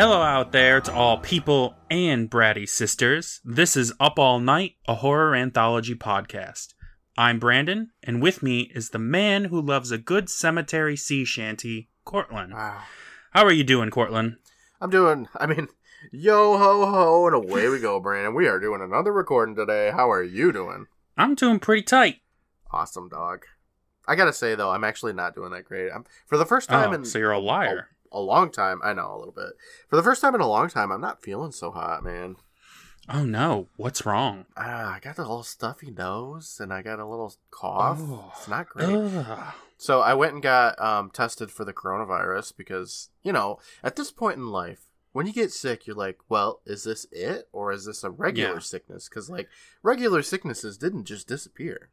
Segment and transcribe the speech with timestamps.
[0.00, 3.42] Hello out there to all people and bratty sisters.
[3.44, 6.72] This is Up All Night, a horror anthology podcast.
[7.18, 11.90] I'm Brandon, and with me is the man who loves a good cemetery sea shanty,
[12.06, 12.54] Courtland.
[12.54, 12.80] Wow.
[13.32, 14.36] How are you doing, Courtland?
[14.80, 15.68] I'm doing, I mean,
[16.10, 18.32] yo ho ho, and away we go, Brandon.
[18.32, 19.90] We are doing another recording today.
[19.90, 20.86] How are you doing?
[21.18, 22.22] I'm doing pretty tight.
[22.70, 23.44] Awesome, dog.
[24.08, 25.90] I gotta say, though, I'm actually not doing that great.
[25.94, 27.88] I'm, for the first time Oh, in so you're a liar.
[28.12, 29.52] A long time, I know a little bit.
[29.88, 32.36] For the first time in a long time, I'm not feeling so hot, man.
[33.08, 34.44] Oh no, what's wrong?
[34.56, 37.98] Ah, I got a little stuffy nose, and I got a little cough.
[38.00, 38.32] Oh.
[38.36, 38.88] It's not great.
[38.88, 39.54] Ugh.
[39.78, 44.10] So I went and got um, tested for the coronavirus because, you know, at this
[44.12, 44.82] point in life,
[45.12, 48.54] when you get sick, you're like, well, is this it or is this a regular
[48.54, 48.58] Yeah.
[48.60, 49.08] sickness?
[49.08, 49.48] Because, like,
[49.82, 51.88] regular sicknesses didn't just disappear.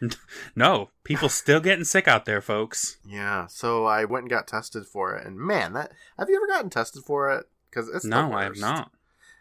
[0.54, 2.98] No, people still getting sick out there, folks.
[3.06, 3.46] Yeah.
[3.46, 5.26] So I went and got tested for it.
[5.26, 7.46] And man, that have you ever gotten tested for it?
[7.70, 8.90] Because it's no, I have not.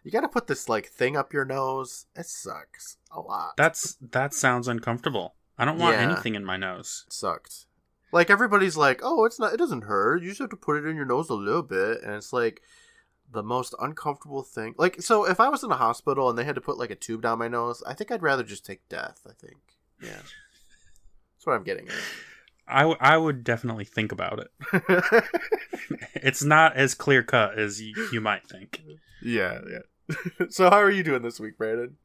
[0.03, 2.05] You got to put this, like, thing up your nose.
[2.15, 3.57] It sucks a lot.
[3.57, 5.35] That's that sounds uncomfortable.
[5.57, 6.03] I don't want Yeah.
[6.03, 7.05] anything in my nose.
[7.07, 7.65] It sucked.
[8.11, 9.53] Like everybody's like, "Oh, it's not.
[9.53, 10.21] It doesn't hurt.
[10.21, 12.61] You just have to put it in your nose a little bit," and it's like
[13.31, 14.75] the most uncomfortable thing.
[14.77, 16.95] Like, so if I was in a hospital and they had to put like a
[16.95, 19.21] tube down my nose, I think I'd rather just take death.
[19.27, 19.57] I think,
[20.01, 20.21] yeah,
[21.45, 21.93] that's what I'm getting At.
[22.67, 25.23] I, w- I would definitely think about it.
[26.15, 28.81] It's not as clear cut as you, you might think.
[29.21, 30.15] yeah, yeah.
[30.49, 31.97] so how are you doing this week, Brandon?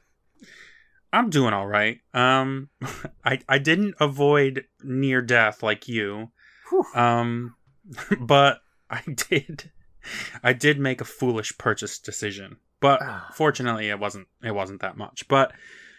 [1.12, 2.00] I'm doing all right.
[2.12, 2.68] Um,
[3.24, 6.30] I I didn't avoid near death like you.
[6.68, 6.84] Whew.
[6.94, 7.54] Um,
[8.20, 9.70] but I did.
[10.42, 13.30] I did make a foolish purchase decision, but Ah.
[13.34, 14.28] fortunately, it wasn't.
[14.44, 15.26] It wasn't that much.
[15.28, 15.52] But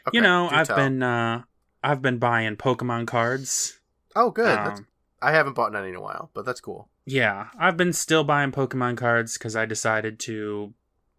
[0.08, 0.76] Okay, you know, I've tell.
[0.78, 1.42] been uh,
[1.84, 3.80] I've been buying Pokemon cards.
[4.16, 4.58] Oh, good.
[4.58, 4.88] Um,
[5.22, 6.90] I haven't bought any in a while, but that's cool.
[7.06, 10.74] Yeah, I've been still buying Pokemon cards because I decided to,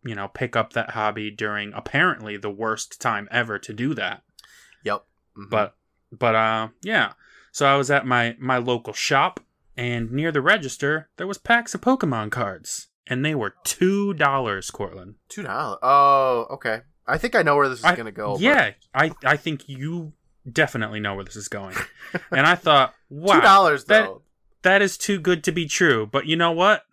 [0.04, 4.22] you know, pick up that hobby during apparently the worst time ever to do that.
[4.84, 5.04] Yep.
[5.36, 5.50] Mhm.
[5.50, 5.74] But,
[6.10, 7.12] but uh, yeah.
[7.50, 9.40] So I was at my my local shop,
[9.76, 14.70] and near the register there was packs of Pokemon cards, and they were two dollars,
[14.70, 15.16] Courtland.
[15.28, 15.78] two dollars.
[15.82, 16.80] Oh, okay.
[17.06, 18.32] I think I know where this is I- gonna go.
[18.32, 20.12] but- yeah, I I think you
[20.50, 21.76] definitely know where this is going,
[22.30, 24.22] and I thought, wow, two dollars that- though.
[24.62, 26.06] that is too good to be true.
[26.10, 26.84] But you know what?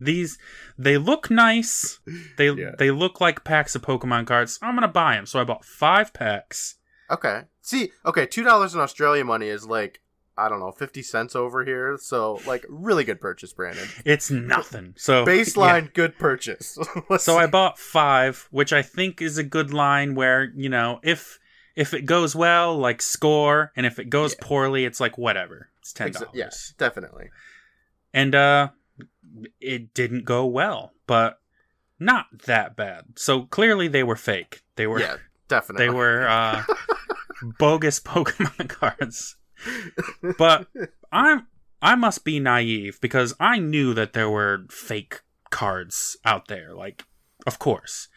[0.00, 0.38] These
[0.78, 1.98] they look nice.
[2.36, 2.72] They Yeah.
[2.78, 4.58] they look like packs of Pokemon cards.
[4.62, 5.26] I'm gonna buy them.
[5.26, 6.76] So I bought five packs.
[7.10, 7.42] Okay.
[7.62, 10.00] See, okay, two dollars in Australia money is like
[10.36, 11.98] I don't know, fifty cents over here.
[12.00, 13.88] So like really good purchase, Brandon.
[14.04, 14.94] It's nothing.
[14.96, 16.78] So Baseline good purchase.
[17.10, 17.16] yeah.
[17.16, 20.14] So I bought five, which I think is a good line.
[20.14, 21.40] Where you know if
[21.78, 24.46] if it goes well, like score, and if it goes Yeah.
[24.46, 25.70] poorly, it's like whatever.
[25.80, 26.30] It's ten Exa- dollars.
[26.34, 27.30] yes, definitely.
[28.12, 28.68] and uh
[29.60, 31.40] it didn't go well but
[32.00, 35.16] not that bad so clearly they were fake they were yeah,
[35.48, 35.84] definitely.
[35.86, 36.62] they were uh
[37.58, 39.36] bogus pokemon cards
[40.38, 40.66] but
[41.12, 41.46] i'm
[41.82, 47.04] i must be naive because i knew that there were fake cards out there like
[47.46, 48.08] of course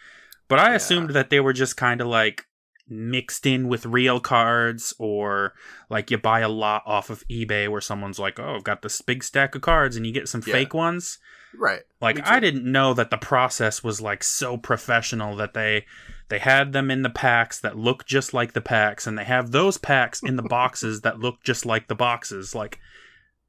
[0.47, 0.75] but i Yeah.
[0.77, 2.45] assumed that they were just kind of like
[2.91, 5.53] mixed in with real cards or
[5.89, 9.01] like you buy a lot off of ebay where someone's like oh i've got this
[9.01, 10.53] big stack of cards and you get some Yeah.
[10.53, 11.17] fake ones
[11.57, 11.81] right.
[12.01, 15.85] like I didn't know that the process was like so professional that they
[16.29, 19.51] they had them in the packs that look just like the packs and they have
[19.51, 22.55] those packs in the boxes that look just like the boxes.
[22.55, 22.79] Like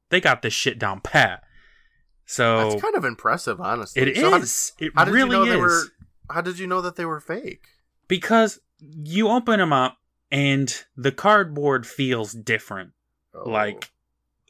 [0.09, 1.43] they got this shit down pat.
[2.25, 4.01] So That's kind of impressive, honestly.
[4.01, 4.19] it is.
[4.19, 5.49] So how did- it How did, really you know is.
[5.49, 5.83] they were?
[6.29, 7.67] How did you know that they were fake?
[8.09, 8.59] because
[9.03, 9.97] you open them up
[10.31, 12.91] and the cardboard feels different.
[13.33, 13.49] Oh.
[13.49, 13.91] Like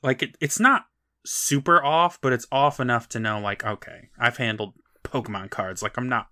[0.01, 0.85] like it, it's not
[1.25, 4.73] super off, but it's off enough to know like okay, I've handled
[5.03, 5.81] Pokemon cards.
[5.81, 6.27] Like I'm not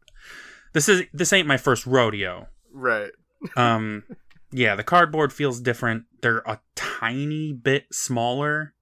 [0.74, 2.48] this is this ain't my first rodeo.
[2.74, 3.12] right.
[3.58, 4.04] Um
[4.52, 6.04] yeah, the cardboard feels different.
[6.22, 8.76] They're a tiny bit smaller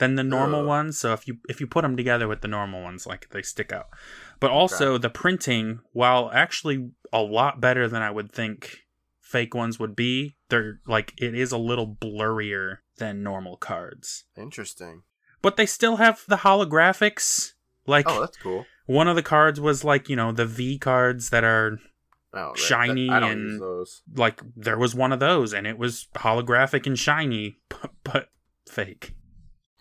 [0.00, 0.66] than the normal Ugh.
[0.66, 3.42] ones, so if you if you put them together with the normal ones like they
[3.42, 3.86] stick out.
[4.40, 8.78] But also the printing, while actually a lot better than I would think
[9.20, 14.24] fake ones would be, they're like it is a little blurrier than normal cards.
[14.36, 15.02] Interesting.
[15.42, 17.52] But they still have the holographics.
[17.86, 18.66] Like Oh, that's cool.
[18.86, 21.78] one of the cards was like, you know, the V cards that are
[22.32, 22.54] Oh.
[22.54, 24.02] Shiny I don't and- use those.
[24.14, 28.28] like there was one of those and it was holographic and shiny but, but
[28.68, 29.14] fake.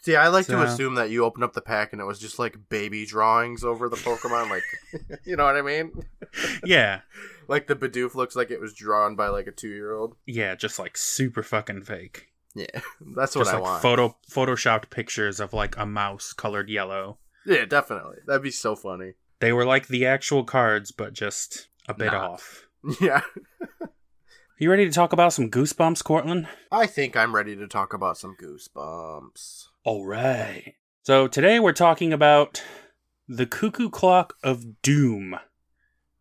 [0.02, 2.40] See, I like to assume that you opened up the pack and it was just
[2.40, 4.64] like baby drawings over the Pokemon, like
[5.26, 5.92] you know what I mean?
[6.64, 7.02] Yeah.
[7.50, 10.16] Like the Bidoof looks like it was drawn by like a two year old.
[10.28, 12.28] Yeah, just like super fucking fake.
[12.54, 12.68] Yeah,
[13.16, 13.82] that's what just I like want.
[13.82, 17.18] photo photoshopped pictures of like a mouse colored yellow.
[17.48, 18.18] yeah, definitely.
[18.28, 19.14] That'd be so funny.
[19.40, 22.30] They were like the actual cards, but just a bit Not.
[22.34, 22.68] off.
[23.02, 23.22] Yeah.
[23.82, 23.90] Are
[24.60, 26.48] you ready to talk about some goosebumps, Courtland?
[26.72, 29.69] I think I'm ready to talk about some goosebumps.
[29.86, 30.76] All right.
[31.04, 32.62] So today we're talking about
[33.30, 35.38] the Cuckoo Clock of Doom.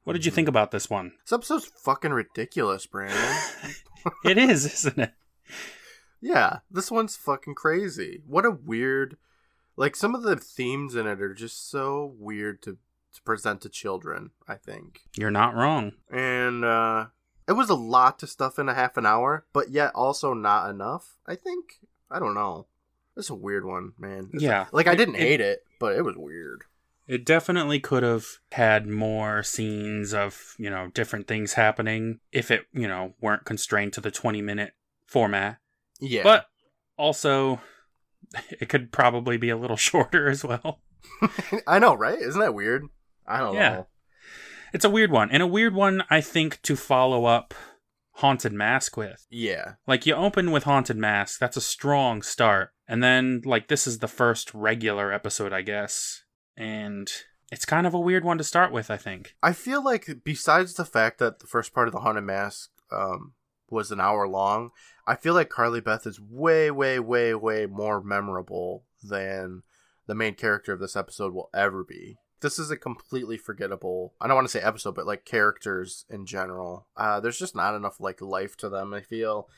[0.05, 1.15] What did you think about this one?
[1.25, 3.19] This episode's fucking ridiculous, Brandon.
[4.25, 5.13] it is, isn't it?
[6.21, 8.23] yeah, this one's fucking crazy.
[8.29, 9.17] What a weird.
[9.77, 12.79] Like, some of the themes in it are just so weird to,
[13.15, 15.01] to present to children, I think.
[15.17, 15.95] You're not wrong.
[16.09, 17.07] And, uh,.
[17.49, 20.71] It was a lot to stuff in a half an hour, but yet also not
[20.71, 21.81] enough, I think.
[22.11, 22.67] I don't know.
[23.19, 24.31] It's a weird one, man.
[24.33, 24.67] It's Yeah.
[24.73, 26.63] Like, I didn't it- hate it, but it was weird.
[27.07, 32.67] It definitely could have had more scenes of, you know, different things happening if it,
[32.73, 34.75] you know, weren't constrained to the 20 minute
[35.07, 35.59] format.
[36.01, 36.23] Yeah.
[36.23, 36.47] But
[36.99, 37.61] also,
[38.61, 40.81] it could probably be a little shorter as well.
[41.67, 42.19] I know, right?
[42.19, 42.85] Isn't that weird?
[43.27, 43.71] I don't Yeah.
[43.71, 43.87] know.
[44.75, 45.31] It's a weird one.
[45.31, 47.55] And a weird one, I think, to follow up
[48.17, 49.27] Haunted Mask with.
[49.31, 49.75] Yeah.
[49.87, 52.73] Like, you open with Haunted Mask, that's a strong start.
[52.89, 56.23] And then, like, this is the first regular episode, I guess.
[56.57, 57.11] And
[57.53, 59.37] it's kind of a weird one to start with, I think.
[59.43, 63.35] I feel like besides the fact that the first part of the haunted mask um,
[63.71, 64.71] was an hour long,
[65.07, 69.63] I feel like Carly Beth is way, way, way, way more memorable than
[70.07, 72.19] the main character of this episode will ever be.
[72.41, 74.15] This is a completely forgettable.
[74.21, 76.87] I don't want to say episode, but like characters in general.
[76.97, 78.95] Uh, there's just not enough like life to them.
[78.95, 79.49] I feel.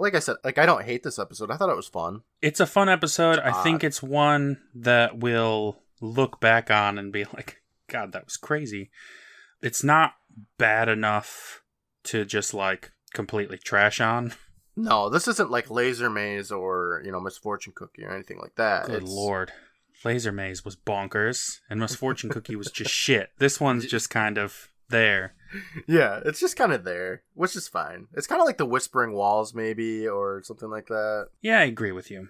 [0.00, 1.50] Like I said, like I don't hate this episode.
[1.50, 2.22] I thought it was fun.
[2.40, 3.38] It's a fun episode.
[3.38, 8.12] It's I uh, think it's one that we'll look back on and be like, God,
[8.12, 8.90] that was crazy.
[9.62, 10.14] It's not
[10.58, 11.62] bad enough
[12.04, 14.32] to just like completely trash on.
[14.76, 18.86] No, this isn't like Laser Maze or you know Misfortune Cookie or anything like that.
[18.86, 19.52] Good It's- lord.
[20.02, 23.32] Laser Maze was bonkers, and Misfortune Cookie was just shit.
[23.36, 25.34] This one's just kind of there.
[25.86, 28.06] Yeah, it's just kind of there, which is fine.
[28.14, 31.28] It's kind of like the Whispering Walls, maybe, or something like that.
[31.42, 32.28] Yeah, I agree with you.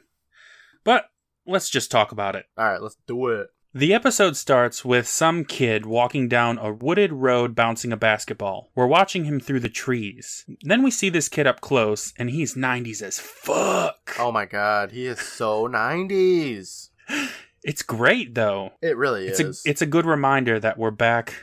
[0.84, 1.06] But
[1.46, 2.46] let's just talk about it.
[2.56, 3.48] All right, let's do it.
[3.72, 8.70] The episode starts with some kid walking down a wooded road bouncing a basketball.
[8.74, 10.44] We're watching him through the trees.
[10.62, 14.16] Then we see this kid up close, and he's 90s as fuck.
[14.18, 16.88] Oh my god, he is so 90s.
[17.62, 18.70] It's great though.
[18.80, 19.62] It really It's is.
[19.66, 21.34] a it's a good reminder that we're back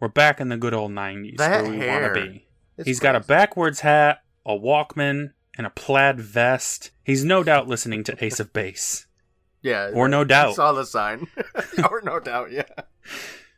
[0.00, 2.46] we're back in the good old 90s That where we want to be.
[2.76, 6.90] It's He's got a backwards hat, a Walkman, and a plaid vest.
[7.04, 9.06] He's no doubt listening to Ace of Base.
[9.62, 10.54] yeah, Or no I doubt.
[10.54, 11.26] saw the sign.
[11.90, 12.62] or no doubt, yeah.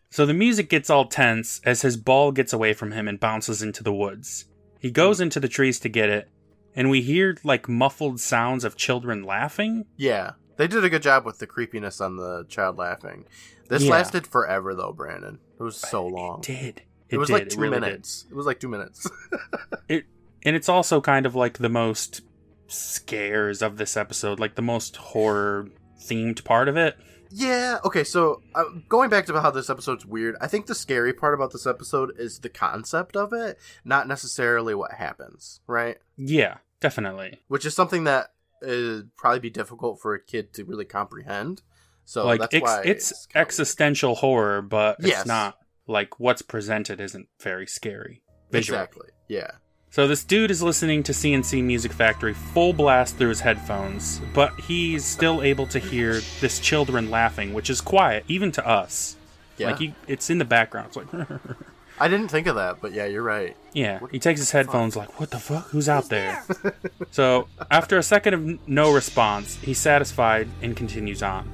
[0.09, 3.63] So the music gets all tense as his ball gets away from him and bounces
[3.63, 4.47] into the woods.
[4.81, 6.29] He goes into the trees to get it,
[6.75, 9.85] and we hear like muffled sounds of children laughing.
[9.97, 13.25] Yeah, they did a good job with the creepiness on the child laughing.
[13.71, 13.93] This Yeah.
[13.93, 15.39] lasted forever, though, Brandon.
[15.59, 16.41] It was so long.
[16.41, 16.83] It did.
[17.09, 17.33] It, was did.
[17.33, 17.81] like two really did.
[17.81, 18.27] minutes.
[18.31, 19.09] It was like two minutes.
[19.89, 20.05] it
[20.43, 22.21] And it's also kind of like the most
[22.67, 25.69] scares of this episode, like the most horror
[25.99, 26.95] themed part of it.
[27.31, 27.79] Yeah.
[27.83, 28.05] Okay.
[28.05, 31.53] So uh, going back to how this episode's weird, I think the scary part about
[31.53, 35.97] this episode is the concept of it, not necessarily what happens, right?
[36.19, 37.40] Yeah, definitely.
[37.49, 41.62] Which is something that would probably be difficult for a kid to really comprehend.
[42.05, 45.26] So like that's ex- it's, kinda existential horror, but it's Yes.
[45.26, 48.23] not like what's presented isn't very scary.
[48.50, 48.79] Visually.
[48.81, 49.09] exactly.
[49.29, 49.50] Yeah.
[49.90, 54.52] So this dude is listening to C+C Music Factory full blast through his headphones, but
[54.61, 59.17] he's still able to hear this children laughing, which is quiet even to us.
[59.57, 59.71] Yeah.
[59.71, 60.88] Like he, it's in the background.
[60.88, 61.09] It's like,
[62.00, 63.57] I didn't think of that, but yeah, you're right.
[63.73, 63.99] yeah.
[63.99, 65.69] What He takes his the headphones, like, what the fuck?
[65.69, 66.42] Who's out there?
[67.11, 71.49] so after a second of no response, he's satisfied and continues on.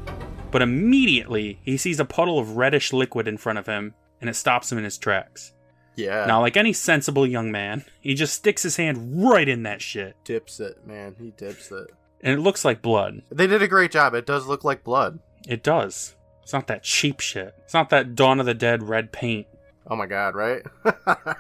[0.50, 4.34] But immediately he sees a puddle of reddish liquid in front of him, and it
[4.34, 5.52] stops him in his tracks.
[5.96, 6.26] Yeah.
[6.26, 10.14] Now, like any sensible young man, he just sticks his hand right in that shit,
[10.24, 11.16] dips it, man.
[11.18, 11.90] He dips it.
[12.20, 13.22] and it looks like blood.
[13.30, 14.14] They did a great job.
[14.14, 15.18] It does look like blood.
[15.48, 16.14] It does.
[16.42, 17.54] It's not that cheap shit.
[17.64, 19.46] It's not that Dawn of the Dead red paint.
[19.88, 20.62] Oh my god, right?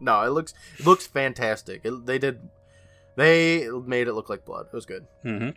[0.00, 1.82] no, it looks it looks fantastic.
[1.84, 2.40] It, they did
[3.16, 4.66] they made it look like blood.
[4.72, 5.06] It was good.
[5.22, 5.50] hmm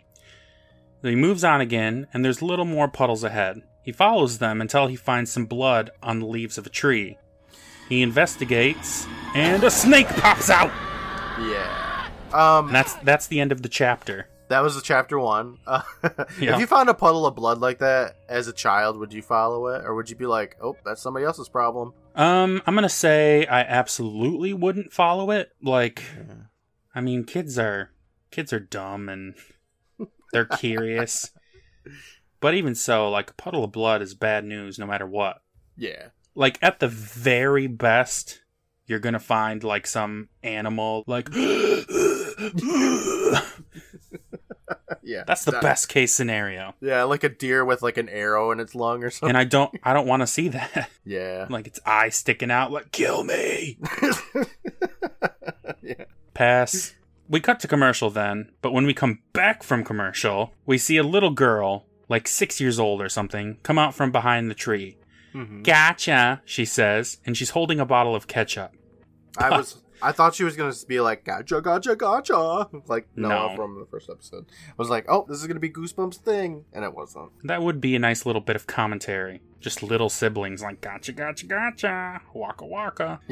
[1.02, 3.62] He moves on again, and there's little more puddles ahead.
[3.82, 7.18] He follows them until he finds some blood on the leaves of a tree.
[7.88, 10.70] He investigates, and a snake pops out.
[11.40, 12.08] Yeah.
[12.32, 14.28] Um And that's that's the end of the chapter.
[14.48, 15.58] that was the chapter 1.
[15.66, 15.82] Uh,
[16.40, 16.54] Yeah.
[16.54, 19.68] If you found a puddle of blood like that as a child, would you follow
[19.68, 23.46] it or would you be like, "Oh, that's somebody else's problem?" Um, I'm gonna say
[23.46, 25.52] I absolutely wouldn't follow it.
[25.62, 26.02] Like,
[26.94, 27.90] I mean, kids are
[28.30, 29.34] kids are dumb and
[30.32, 31.30] they're curious.
[32.40, 35.42] But even so, like a puddle of blood is bad news no matter what.
[35.76, 36.08] Yeah.
[36.34, 38.42] Like at the very best,
[38.86, 41.28] you're gonna find like some animal like
[45.02, 45.24] yeah.
[45.26, 46.74] that's the That- best case scenario.
[46.80, 49.30] Yeah, like a deer with like an arrow in its lung or something.
[49.30, 50.90] And I don't I don't want to see that.
[51.04, 51.46] yeah.
[51.50, 53.78] like its eye sticking out like kill me.
[55.82, 56.04] yeah.
[56.34, 56.94] Pass.
[57.28, 61.02] We cut to commercial then, but when we come back from commercial, we see a
[61.02, 64.98] little girl, like six years old or something, come out from behind the tree.
[65.34, 65.62] Mhm.
[65.64, 68.72] Gotcha, she says, and she's holding a bottle of ketchup.
[69.38, 73.56] I was I thought she was gonna be like gotcha, gotcha, gotcha, like Noah No.
[73.56, 74.46] from the first episode.
[74.68, 77.30] I was like, oh, this is gonna be Goosebumps thing, and it wasn't.
[77.44, 79.40] That would be a nice little bit of commentary.
[79.60, 83.20] Just little siblings like gotcha, gotcha, gotcha, waka waka.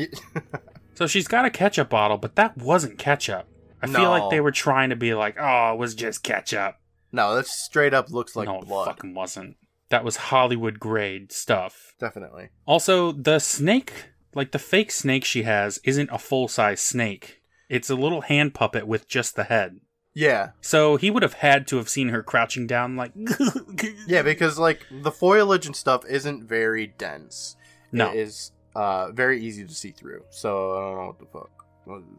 [0.94, 3.46] So she's got a ketchup bottle, but that wasn't ketchup.
[3.80, 6.76] I feel like they were trying to be like, oh, it was just ketchup.
[7.10, 8.86] no, that straight up looks like no, it blood.
[8.86, 9.56] fucking wasn't.
[9.88, 11.94] That was Hollywood grade stuff.
[11.98, 12.50] Definitely.
[12.66, 17.42] Also, the snake, like the fake snake she has, isn't a full size snake.
[17.68, 19.80] It's a little hand puppet with just the head.
[20.12, 23.12] Yeah, So he would have had to have seen her crouching down, like.
[24.08, 27.56] yeah, because like the foliage and stuff isn't very dense.
[27.92, 28.10] No.
[28.10, 30.22] it is uh very easy to see through.
[30.30, 31.50] So I don't know what the fuck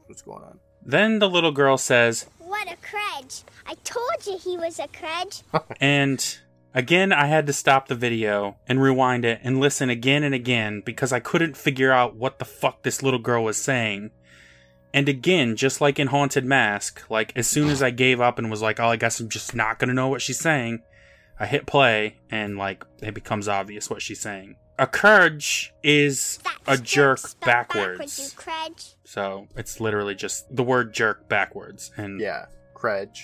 [0.07, 0.59] what's going on.
[0.85, 3.43] Then the little girl says, What a krej.
[3.67, 5.43] I told you he was a krej.
[5.81, 6.39] and
[6.73, 10.81] again, I had to stop the video and rewind it and listen again and again
[10.85, 14.11] because I couldn't figure out what the fuck this little girl was saying.
[14.93, 18.51] And again, just like in Haunted Mask, like as soon as I gave up and
[18.51, 20.81] was like, oh, I guess I'm just not gonna know what she's saying,
[21.39, 24.57] I hit play and like it becomes obvious what she's saying.
[24.77, 28.17] A krej is a jerk spelled backwards.
[28.19, 28.43] you.
[29.03, 31.91] So it's literally just the word jerk backwards.
[31.97, 33.19] And Yeah, Krej.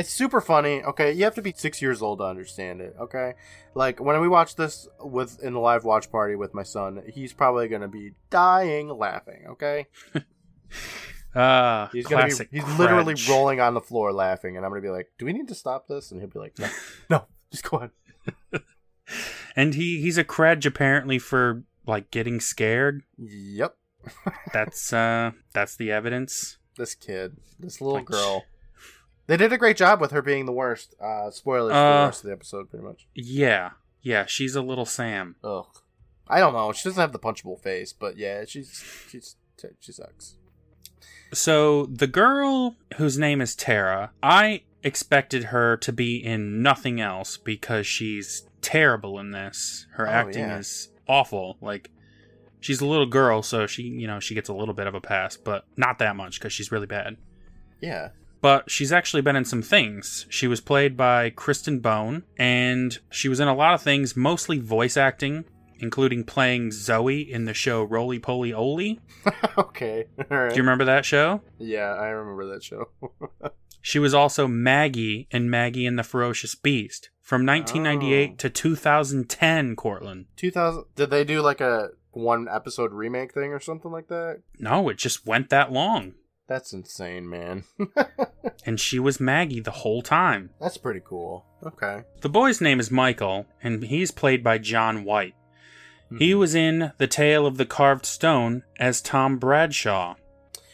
[0.00, 0.82] It's super funny.
[0.82, 2.96] Okay, you have to be six years old to understand it.
[2.98, 3.34] Okay,
[3.74, 7.32] like when we watch this with in the live watch party with my son, he's
[7.34, 9.44] probably gonna be dying laughing.
[9.50, 9.86] Okay,
[11.34, 14.88] uh, he's gonna be he's literally rolling on the floor laughing, and I'm gonna be
[14.88, 16.68] like, "Do we need to stop this?" And he'll be like, "No,
[17.10, 17.90] no, just go on."
[19.56, 23.02] And he he's a krej apparently for like getting scared.
[23.18, 23.76] Yep,
[24.52, 26.58] That's uh that's the evidence.
[26.76, 28.44] this kid, this little Like- girl.
[29.30, 30.96] They did a great job with her being the worst.
[31.00, 33.06] Uh, spoilers for Uh, the rest of the episode, pretty much.
[33.14, 33.70] Yeah.
[34.02, 35.36] Yeah, she's a little Sam.
[35.44, 35.66] Ugh.
[36.26, 36.72] I don't know.
[36.72, 39.36] She doesn't have the punchable face, but yeah, she's she's
[39.78, 40.34] she sucks.
[41.32, 47.36] So the girl whose name is Tara, I expected her to be in nothing else
[47.36, 49.86] because she's terrible in this.
[49.92, 50.58] Her Oh, acting yeah.
[50.58, 51.56] is awful.
[51.60, 51.90] Like
[52.58, 55.00] she's a little girl, so she, you know, she gets a little bit of a
[55.00, 57.16] pass, but not that much because she's really bad.
[57.80, 58.08] Yeah.
[58.40, 60.26] But she's actually been in some things.
[60.30, 64.58] She was played by Kristen Bone, and she was in a lot of things, mostly
[64.58, 65.44] voice acting,
[65.78, 69.00] including playing Zowie in the show Rolie Polie Olie.
[69.58, 70.06] okay.
[70.30, 70.50] Right.
[70.50, 71.42] Do you remember that show?
[71.58, 72.88] yeah, I remember that show.
[73.82, 78.36] She was also Maggie in Maggie and the Ferocious Beast from 1998 Oh.
[78.36, 80.26] to 2010, Courtland.
[80.36, 84.42] 2000 Did they do like a one episode remake thing or something like that?
[84.58, 86.12] No, it just went that long.
[86.50, 87.64] That's insane, man.
[88.66, 90.50] And she was Maggie the whole time.
[90.60, 91.46] That's pretty cool.
[91.64, 92.02] Okay.
[92.20, 95.34] The boy's name is Michael, and he's played by John White.
[96.18, 100.16] He was in The Tale of the Carved Stone as Tom Bradshaw.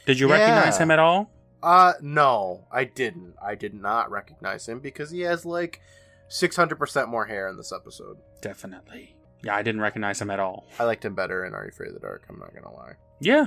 [0.05, 1.31] Did you recognize him at all?
[1.63, 3.35] Uh no, I didn't.
[3.41, 5.81] I did not recognize him because he has like
[6.29, 8.17] 600% more hair in this episode.
[8.41, 9.15] Definitely.
[9.45, 10.67] Yeah, I didn't recognize him at all.
[10.79, 12.71] I liked him better in Are You Afraid of the Dark, I'm not going to
[12.71, 12.95] lie.
[13.21, 13.47] Yeah,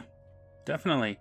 [0.65, 1.19] definitely.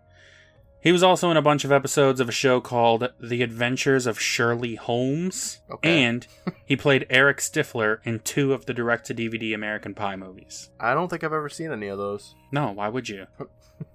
[0.80, 4.20] He was also in a bunch of episodes of a show called The Adventures of
[4.20, 6.02] Shirley Holmes, Okay.
[6.04, 6.26] and
[6.66, 10.70] he played Eric Stifler in two of the direct to DVD American Pie movies.
[10.78, 12.34] I don't think I've ever seen any of those.
[12.52, 13.26] No, why would you?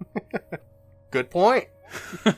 [1.12, 1.66] Good point.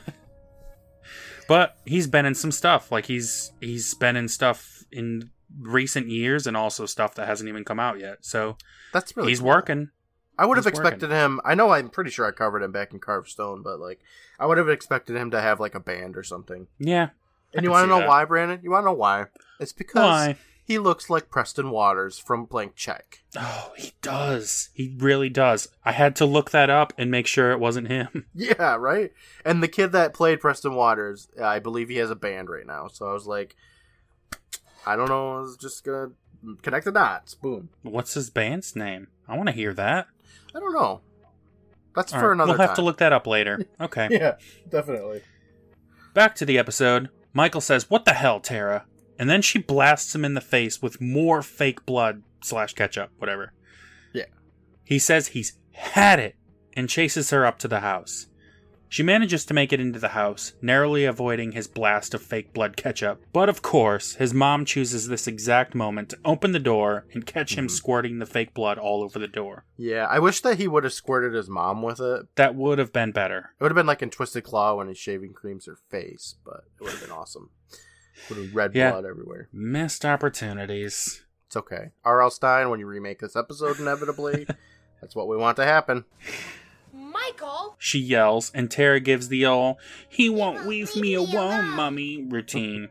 [1.48, 2.90] But he's been in some stuff.
[2.90, 7.64] Like he's he's been in stuff in recent years and also stuff that hasn't even
[7.64, 8.18] come out yet.
[8.22, 8.56] So
[8.92, 9.48] That's really he's cool.
[9.50, 9.90] working.
[10.38, 11.40] I would have He's expected him.
[11.44, 14.00] I know I'm pretty sure I covered him back in Carved Stone, but like
[14.38, 16.66] I would have expected him to have like a band or something.
[16.78, 17.06] Yeah.
[17.54, 18.08] I And you want to know that.
[18.08, 18.60] why, Brandon?
[18.62, 19.26] You want to know why?
[19.60, 20.36] It's because Why?
[20.64, 23.22] he looks like Preston Waters from Blank Check.
[23.38, 24.68] Oh, he does.
[24.74, 25.68] He really does.
[25.84, 28.26] I had to look that up and make sure it wasn't him.
[28.34, 29.12] Yeah, right.
[29.44, 32.66] And the kid that played Preston Waters, uh, I believe he has a band right
[32.66, 32.88] now.
[32.88, 33.56] So I was like,
[34.84, 35.36] I don't know.
[35.36, 36.10] I was just gonna
[36.62, 37.34] connect the dots.
[37.34, 37.70] Boom.
[37.82, 39.08] What's his band's name?
[39.26, 40.08] I want to hear that.
[40.54, 41.00] I don't know.
[41.94, 42.52] That's All for right, another.
[42.52, 42.76] We'll have time.
[42.76, 43.66] to look that up later.
[43.80, 44.08] Okay.
[44.10, 44.36] Yeah,
[44.68, 45.22] definitely.
[46.14, 47.08] Back to the episode.
[47.32, 48.84] Michael says, What the hell, Tara?
[49.18, 53.52] And then she blasts him in the face with more fake blood slash ketchup, whatever.
[54.12, 54.26] Yeah.
[54.84, 56.36] He says he's had it
[56.74, 58.26] and chases her up to the house.
[58.88, 62.76] She manages to make it into the house, narrowly avoiding his blast of fake blood
[62.76, 63.20] ketchup.
[63.32, 67.56] But of course, his mom chooses this exact moment to open the door and catch
[67.58, 67.70] him Mhm.
[67.72, 69.64] squirting the fake blood all over the door.
[69.76, 72.26] Yeah, I wish that he would have squirted his mom with it.
[72.36, 73.50] That would have been better.
[73.58, 76.64] It would have been like in Twisted Claw when he's shaving creams her face, but
[76.78, 77.50] it would have been awesome.
[78.30, 78.92] Would have red Yeah.
[78.92, 79.48] blood everywhere.
[79.52, 81.24] Missed opportunities.
[81.48, 81.90] It's okay.
[82.04, 82.30] R.L.
[82.30, 84.46] Stine, when you remake this episode, inevitably,
[85.00, 86.04] that's what we want to happen.
[87.26, 87.76] Michael!
[87.78, 89.76] She yells, and Tara gives the old,
[90.08, 92.88] he won't won't leave leave me me alone, alone." mummy routine,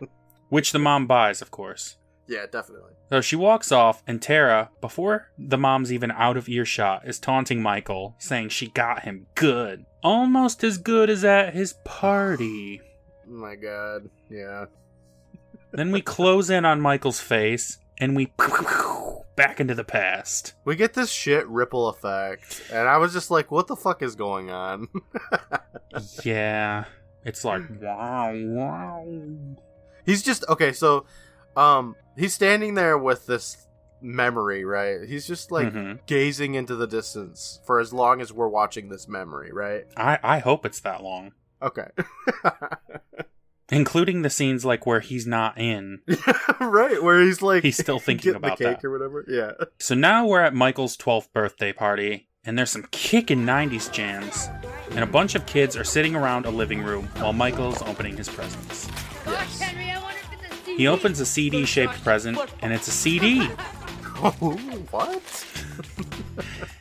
[0.49, 1.97] which the mom buys, of course.
[2.27, 2.93] Yeah, definitely.
[3.09, 7.61] So she walks off, and Tara, before the mom's even out of earshot, is taunting
[7.61, 9.85] Michael, saying she got him good.
[10.03, 12.81] Almost as good as at his party.
[13.27, 14.09] Oh my god.
[14.29, 14.65] Yeah.
[15.71, 18.25] then we close in on Michael's face, and we
[19.35, 20.53] back into the past.
[20.63, 24.15] We get this shit ripple effect, and I was just like, what the fuck is
[24.15, 24.87] going on?
[26.25, 26.85] Yeah.
[27.23, 29.07] It's like, wow, wow.
[30.05, 31.05] he's just okay, so
[31.55, 33.65] um he's standing there with this
[34.01, 35.07] memory, right?
[35.07, 35.99] He's just like Mhm.
[36.05, 39.85] gazing into the distance for as long as we're watching this memory, right?
[39.95, 41.31] I, I hope it's that long.
[41.61, 41.87] Okay.
[43.71, 45.99] Including the scenes like where he's not in.
[46.59, 48.87] right, where he's like He's still thinking about the cake that.
[48.87, 49.25] or whatever.
[49.27, 49.65] Yeah.
[49.79, 54.49] So now we're at Michael's 12th birthday party, and there's some kickin' 90s jams.
[54.91, 58.29] And a bunch of kids are sitting around a living room while Michael's opening his
[58.29, 58.87] presents.
[59.25, 59.59] Yes.
[59.59, 60.77] Henry, I wonder if it's a CD.
[60.77, 63.49] He opens a CD shaped present, and it's a CD.
[64.17, 64.31] Oh,
[64.91, 65.45] what?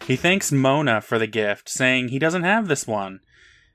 [0.06, 3.20] He thanks Mona for the gift, saying he doesn't have this one.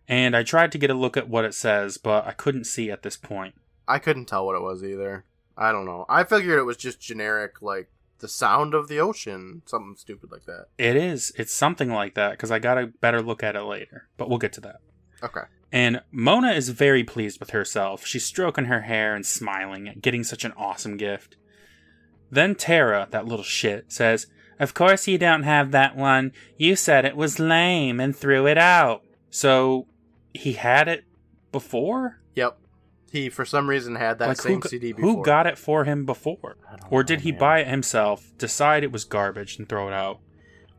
[0.09, 2.89] And I tried to get a look at what it says, but I couldn't see
[2.89, 3.53] at this point.
[3.87, 5.23] I couldn't tell what it was either.
[5.55, 6.05] I don't know.
[6.09, 10.45] I figured it was just generic, like the sound of the ocean, something stupid like
[10.45, 10.65] that.
[10.79, 11.31] It is.
[11.37, 14.07] It's something like that, because I got a better look at it later.
[14.17, 14.77] But we'll get to that.
[15.21, 15.41] Okay.
[15.71, 18.03] And Mona is very pleased with herself.
[18.03, 21.37] She's stroking her hair and smiling at getting such an awesome gift.
[22.31, 24.25] Then Tara, that little shit, says,
[24.59, 26.31] Of course you don't have that one.
[26.57, 29.03] You said it was lame and threw it out.
[29.29, 29.85] So,
[30.33, 31.05] he had it
[31.51, 32.19] before?
[32.35, 32.57] Yep.
[33.11, 35.11] He for some reason had that like, same who, CD before.
[35.15, 36.57] who got it for him before?
[36.71, 37.39] I don't Or know, did he man.
[37.39, 40.19] buy it himself, decide it was garbage, and throw it out?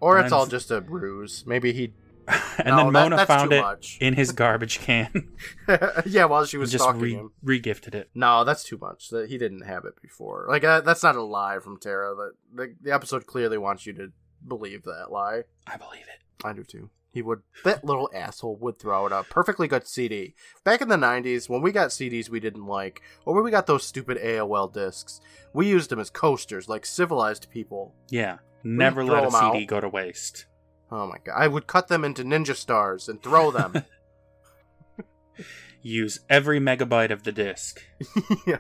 [0.01, 1.45] Or it's and- all just a ruse.
[1.47, 1.93] Maybe he.
[2.59, 3.99] and No, then Mona that's found it much.
[4.01, 5.31] in his garbage can
[6.07, 7.33] yeah, while she was and just stalking re- him.
[7.45, 8.11] regifted it.
[8.15, 9.09] No, that's too much.
[9.09, 10.47] That he didn't have it before.
[10.49, 12.15] Like uh, that's not a lie from Tara.
[12.15, 14.13] That the, the episode clearly wants you to
[14.47, 15.43] believe that lie.
[15.67, 16.47] I believe it.
[16.47, 16.91] I do too.
[17.13, 17.41] He would.
[17.65, 19.29] That little asshole would throw it up.
[19.29, 20.35] Perfectly good CD.
[20.65, 23.67] Back in the '90s, when we got CDs we didn't like, or when we got
[23.67, 25.21] those stupid AOL discs,
[25.53, 27.95] we used them as coasters, like civilized people.
[28.11, 28.39] Yeah.
[28.63, 29.67] Never let a CD out.
[29.67, 30.47] go to waste.
[30.93, 31.35] Oh my god!
[31.37, 33.85] I would cut them into ninja stars and throw them.
[35.83, 37.83] Use every megabyte of the disk.
[38.47, 38.59] yeah.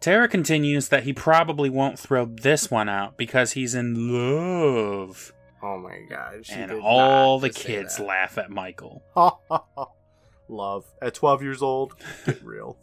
[0.00, 5.32] Tara continues that he probably won't throw this one out because he's in love.
[5.62, 6.44] Oh my god!
[6.52, 9.02] And all the kids laugh at Michael.
[10.48, 11.94] Love at 12 years old.
[12.24, 12.78] Get real.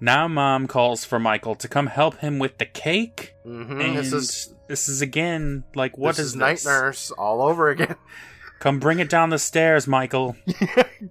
[0.00, 3.34] Now mom calls for Michael to come help him with the cake.
[3.44, 6.64] hmm And This is this is again like what this is is night this?
[6.66, 7.96] nurse all over again.
[8.60, 10.36] Come bring it down the stairs, Michael.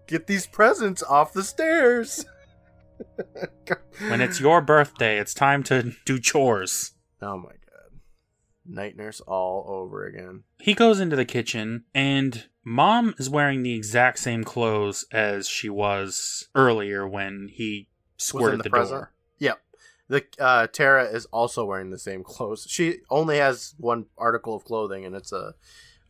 [0.08, 2.26] Get these presents off the stairs.
[4.10, 6.94] When it's your birthday, it's time to do chores.
[7.22, 7.58] Oh my god.
[8.66, 10.44] Night nurse all over again.
[10.60, 15.70] He goes into the kitchen, and mom is wearing the exact same clothes as she
[15.70, 19.12] was earlier when he squirted the the, door.
[19.40, 19.62] Yep.
[20.08, 22.66] The uh, Tara is also wearing the same clothes.
[22.70, 25.56] She only has one article of clothing, and it's a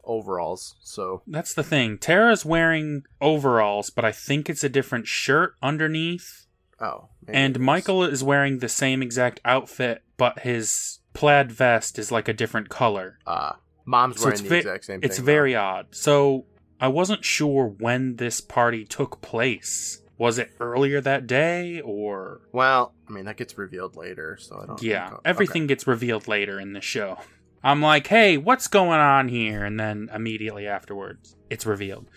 [0.04, 0.76] overalls.
[0.82, 1.98] So That's the thing.
[1.98, 6.46] Tara's wearing overalls, but I think it's a different shirt underneath.
[6.80, 7.60] oh, And.
[7.60, 12.70] Michael is wearing the same exact outfit, but his plaid vest is like a different
[12.70, 13.20] color.
[13.28, 13.54] uh,
[13.86, 15.26] mom's So wearing the ve- exact same It's thing.
[15.26, 15.88] very odd.
[15.92, 16.46] So
[16.80, 20.02] I wasn't sure when this party took place.
[20.18, 22.42] Was it earlier that day or.
[22.52, 24.82] Well, I mean that gets revealed later, so I don't.
[24.82, 25.16] Yeah, okay.
[25.26, 27.18] everything gets revealed later in the show.
[27.64, 32.10] I'm like, "Hey, what's going on here?" and then immediately afterwards, it's revealed.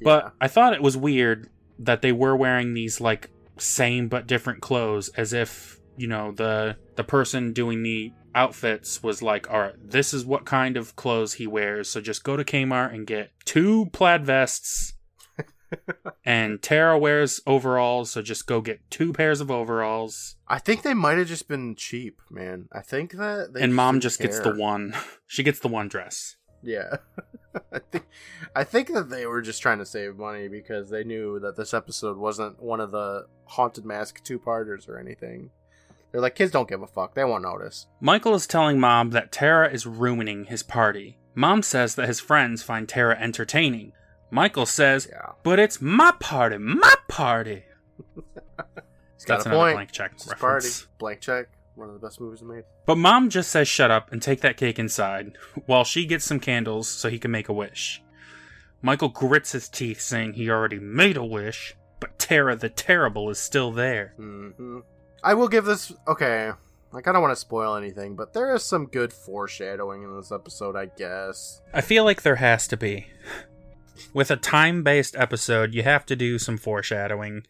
[0.00, 0.30] But Yeah.
[0.40, 5.10] I thought it was weird that they were wearing these like same but different clothes
[5.10, 10.12] as if, you know, the the person doing the outfits was like, "All right, this
[10.14, 13.86] is what kind of clothes he wears, so just go to Kmart and get two
[13.92, 14.94] plaid vests."
[16.24, 20.36] and Tara wears overalls, so just go get two pairs of overalls.
[20.48, 22.68] I think they might have just been cheap, man.
[22.72, 24.94] I think that they and mom just gets the one.
[25.26, 26.36] She gets the one dress.
[26.62, 26.96] Yeah.
[27.72, 28.06] I think
[28.54, 31.72] I think that they were just trying to save money because they knew that this
[31.72, 35.50] episode wasn't one of the haunted mask two parters or anything.
[36.12, 37.14] They're like, kids don't give a fuck.
[37.14, 37.86] They won't notice.
[38.00, 41.18] Michael is telling Mom that Tara is ruining his party.
[41.34, 43.92] Mom says that his friends find Tara entertaining.
[44.30, 45.32] Michael says, Yeah.
[45.42, 47.64] But it's my party, my party.
[49.26, 49.76] That's another point.
[49.76, 50.80] blank check It's reference.
[50.82, 50.90] party.
[50.98, 51.46] Blank check.
[51.74, 52.64] One of the best movies made.
[52.84, 56.40] But Mom just says shut up and take that cake inside, while she gets some
[56.40, 58.02] candles so he can make a wish.
[58.82, 63.38] Michael grits his teeth, saying he already made a wish, but Tara the Terrible is
[63.38, 64.12] still there.
[64.16, 64.80] hmm
[65.22, 65.92] I will give this.
[66.08, 66.50] Okay.
[66.92, 70.30] Like, I don't want to spoil anything, but there is some good foreshadowing in this
[70.30, 71.62] episode, I guess.
[71.72, 73.06] I feel like there has to be.
[74.12, 77.42] With a time based episode, you have to do some foreshadowing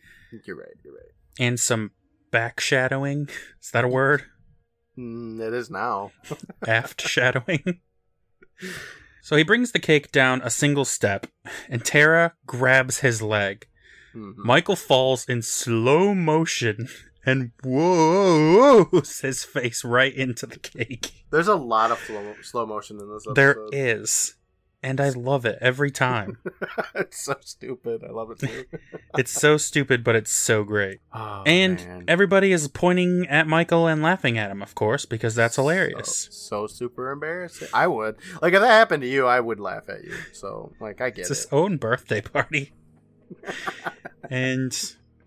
[0.47, 0.69] You're right.
[0.85, 1.13] You're right.
[1.41, 1.91] and some
[2.33, 3.31] backshadowing.
[3.61, 4.25] Is that a word?
[4.97, 6.13] Mm, it is now.
[6.67, 7.81] aft shadowing.
[9.23, 11.27] So he brings the cake down a single step,
[11.69, 13.67] and Tara grabs his leg.
[14.15, 14.35] Mhm.
[14.37, 16.89] Michael falls in slow motion
[17.25, 21.25] and whoas his face right into the cake.
[21.31, 23.35] There's a lot of slow, slow motion in this episode.
[23.37, 24.35] There is.
[24.85, 26.39] And I love it every time.
[26.97, 28.03] it's so stupid.
[28.03, 28.65] I love it too.
[29.17, 30.99] it's so stupid, but it's so great.
[31.15, 32.05] Oh, and man.
[32.09, 36.29] everybody is pointing at Michael and laughing at him, of course, because that's hilarious.
[36.33, 37.69] So, so super embarrassing.
[37.73, 40.15] I would like if that happened to you, I would laugh at you.
[40.33, 41.33] So like I get it's it.
[41.33, 42.73] It's his own birthday party.
[44.31, 44.77] and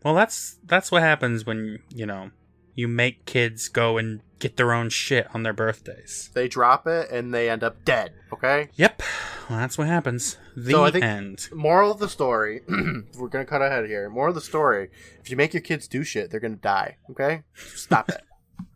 [0.05, 2.31] well that's that's what happens when, you know,
[2.75, 6.29] you make kids go and get their own shit on their birthdays.
[6.33, 8.13] They drop it and they end up dead.
[8.33, 8.69] Okay.
[8.75, 9.01] Yep.
[9.49, 10.37] Well, that's what happens.
[10.55, 11.49] The So I think- end.
[11.53, 12.61] Moral of the story.
[13.17, 14.09] we're gonna cut ahead here.
[14.09, 14.89] Moral of the story:
[15.19, 16.97] If you make your kids do shit, they're gonna die.
[17.11, 17.43] Okay.
[17.55, 18.21] Stop it.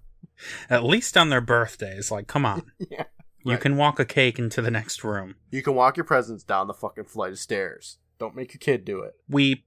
[0.70, 2.10] At least on their birthdays.
[2.12, 2.72] Like, come on.
[2.80, 3.04] yeah.
[3.46, 3.62] You Right.
[3.62, 5.36] can walk a cake into the next room.
[5.52, 7.98] You can walk your presents down the fucking flight of stairs.
[8.20, 9.14] Don't make your kid do it.
[9.30, 9.64] We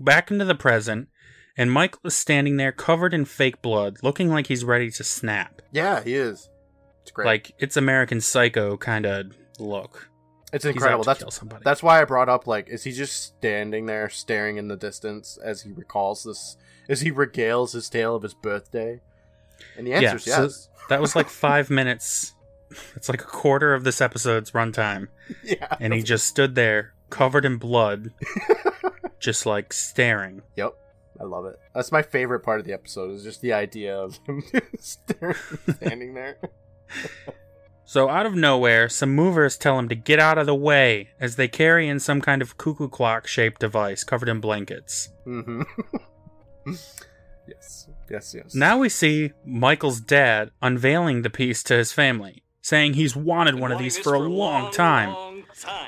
[0.00, 1.08] back into the present,
[1.56, 5.62] and Michael is standing there covered in fake blood, looking like he's ready to snap.
[5.72, 6.48] Yeah, he is.
[7.02, 7.26] It's great.
[7.26, 10.08] Like it's American Psycho kind of look.
[10.52, 11.04] it's incredible.
[11.04, 11.62] That's kill somebody.
[11.64, 15.38] That's why I brought up like, is he just standing there staring in the distance
[15.42, 16.56] as he recalls this?
[16.88, 19.00] As he regales his tale of his birthday?
[19.76, 20.68] And the Yeah, answer is so- yes.
[20.88, 22.32] that was like five minutes.
[22.94, 25.06] It's like a quarter of this episode's runtime,
[25.44, 25.76] yeah.
[25.80, 28.12] and he just stood there covered in blood,
[29.20, 30.42] just like staring.
[30.56, 30.74] Yep.
[31.18, 31.58] I love it.
[31.74, 33.10] That's my favorite part of the episode.
[33.12, 34.42] Is just the idea of him
[34.78, 35.36] staring,
[35.76, 36.38] standing there.
[37.88, 41.36] So out of nowhere, some movers tell him to get out of the way as
[41.36, 45.10] they carry in some kind of cuckoo clock shaped device covered in blankets.
[45.24, 45.62] Mm-hmm.
[47.46, 47.88] yes.
[48.10, 48.34] Yes.
[48.34, 48.54] Yes.
[48.56, 53.70] Now we see Michael's dad unveiling the piece to his family, saying he's wanted one
[53.70, 55.35] of these for a long time.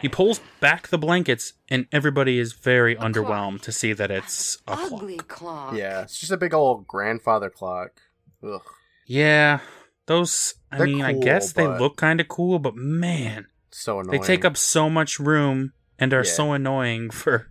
[0.01, 4.77] He pulls back the blankets, and everybody is very underwhelmed to see that it's a
[4.77, 4.93] clock.
[4.93, 5.75] Ugly clock.
[5.77, 8.01] Yeah, it's just a big old grandfather clock.
[8.43, 8.63] Ugh.
[9.07, 9.61] Yeah,
[10.07, 10.55] those.
[10.73, 14.21] I They're mean, I cool, guess they look kind of cool, but man, So annoying.
[14.21, 16.33] they take up so much room and are Yeah.
[16.33, 17.51] so annoying for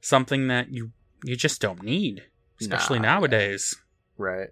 [0.00, 0.92] something that you
[1.24, 2.24] you just don't need,
[2.60, 3.74] especially Nah, nowadays.
[4.16, 4.48] right.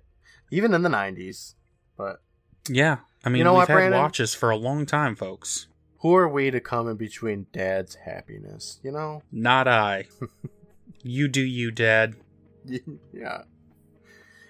[0.51, 1.55] Even in the '90s,
[1.97, 2.23] but
[2.69, 4.01] Yeah, I mean, you know we've what, had Brandon?
[4.01, 5.67] watches for a long time, folks.
[6.01, 8.81] Who are we to come in between Dad's happiness?
[8.83, 9.23] You know.
[9.33, 10.07] Not I.
[11.03, 12.17] you do you, Dad.
[13.13, 13.43] yeah.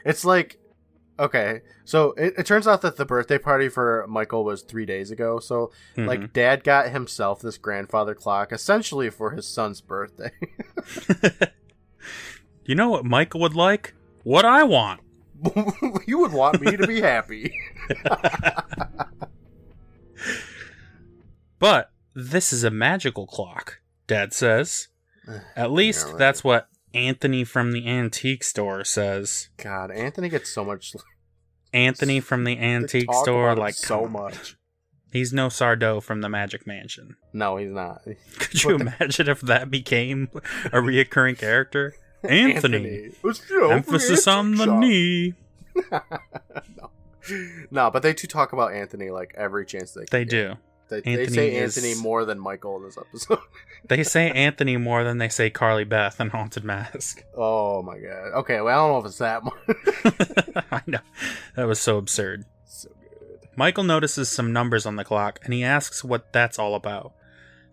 [0.05, 0.59] It's like,
[1.19, 5.11] okay, so it, it turns out that the birthday party for Michael was three days
[5.11, 5.39] ago.
[5.41, 6.07] So, Mhm.
[6.07, 10.31] like, Dad got himself this grandfather clock essentially for his son's birthday.
[12.65, 13.95] you know what Michael would like?
[14.23, 15.01] What I want.
[16.07, 17.53] you would want me to be happy.
[21.67, 24.87] But this is a magical clock, Dad says.
[25.29, 26.17] Eh, At least right.
[26.17, 29.49] that's what Anthony from the antique store says.
[29.57, 30.95] God, Anthony gets so much.
[31.73, 34.57] Anthony from the antique store, like so much.
[35.13, 37.17] He's no Sardo from the Magic Mansion.
[37.33, 38.03] No, he's not.
[38.39, 40.29] Could you imagine if that became
[40.67, 41.95] a reoccurring character?
[42.23, 43.11] Anthony.
[43.51, 44.79] Know, Emphasis on the shop.
[44.79, 45.35] knee.
[45.91, 46.91] no.
[47.73, 50.31] no, but they do talk about Anthony like every chance they They get.
[50.31, 50.55] do.
[50.89, 53.39] They, they say is- Anthony more than Michael in this episode.
[53.89, 57.23] They say Anthony more than they say Carly Beth in Haunted Mask.
[57.37, 58.33] oh my god.
[58.41, 60.65] Okay, well I don't know if it's that much.
[60.73, 60.99] I know.
[61.55, 62.47] That was so absurd.
[62.65, 63.49] so good.
[63.55, 67.13] Michael notices some numbers on the clock and he asks what that's all about.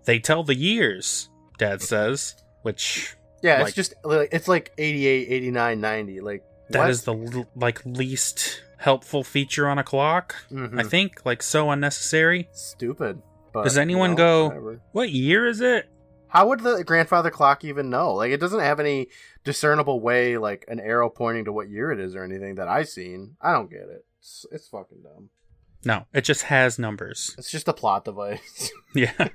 [0.05, 5.27] They tell the years, Dad says, which Yeah, Like- it's just like it's like 88,
[5.29, 6.19] 89, 90.
[6.21, 6.89] Like that what?
[6.91, 10.35] is the like least helpful feature on a clock.
[10.51, 10.79] Mhm.
[10.79, 12.49] I think like so unnecessary.
[12.51, 13.21] stupid.
[13.53, 14.81] But, Does you anyone know, go, whatever.
[14.93, 15.89] what year is it?
[16.27, 18.13] How would the grandfather clock even know?
[18.15, 19.07] Like, it doesn't have any
[19.43, 22.89] discernible way, like an arrow pointing to what year it is or anything that I've
[22.89, 23.35] seen.
[23.39, 24.05] I don't get it.
[24.19, 25.29] It's, it's fucking dumb.
[25.85, 27.35] No, it just has numbers.
[27.37, 28.71] It's just a plot device.
[28.95, 29.27] Yeah.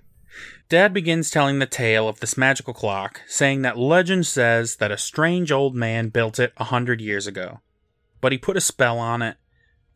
[0.69, 4.99] Dad begins telling the tale of this magical clock, saying that legend says that a
[4.99, 7.61] strange old man built it a hundred years ago.
[8.21, 9.37] But he put a spell on it,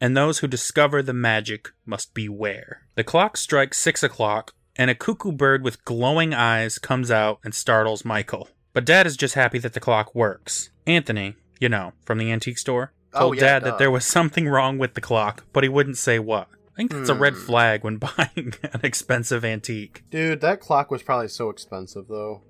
[0.00, 2.82] and those who discover the magic must beware.
[2.94, 7.54] The clock strikes six o'clock, and a cuckoo bird with glowing eyes comes out and
[7.54, 8.48] startles Michael.
[8.72, 10.70] But Dad is just happy that the clock works.
[10.86, 13.64] Anthony, you know, from the antique store, Oh, told yeah, Dad duh.
[13.70, 16.48] that there was something wrong with the clock, but he wouldn't say what.
[16.72, 17.40] I think that's a red Hmm.
[17.40, 20.02] flag when buying an expensive antique.
[20.10, 22.40] Dude, that clock was probably so expensive, though.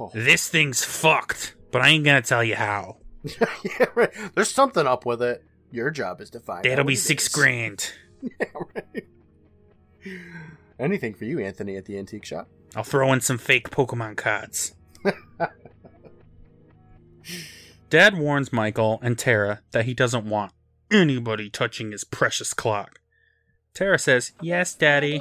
[0.00, 0.10] Oh.
[0.14, 2.96] This thing's fucked, but I ain't gonna tell you how.
[3.64, 4.10] yeah, right.
[4.34, 5.44] There's something up with it.
[5.70, 7.28] Your job is to find out That'll what be six is.
[7.32, 7.92] grand.
[8.40, 9.04] Yeah, right.
[10.78, 12.48] Anything for you, Anthony, at the antique shop?
[12.74, 14.74] I'll throw in some fake Pokemon cards.
[17.90, 20.52] Dad warns Michael and Tara that he doesn't want
[20.90, 23.00] anybody touching his precious clock.
[23.74, 25.20] Tara says, Yes, Daddy.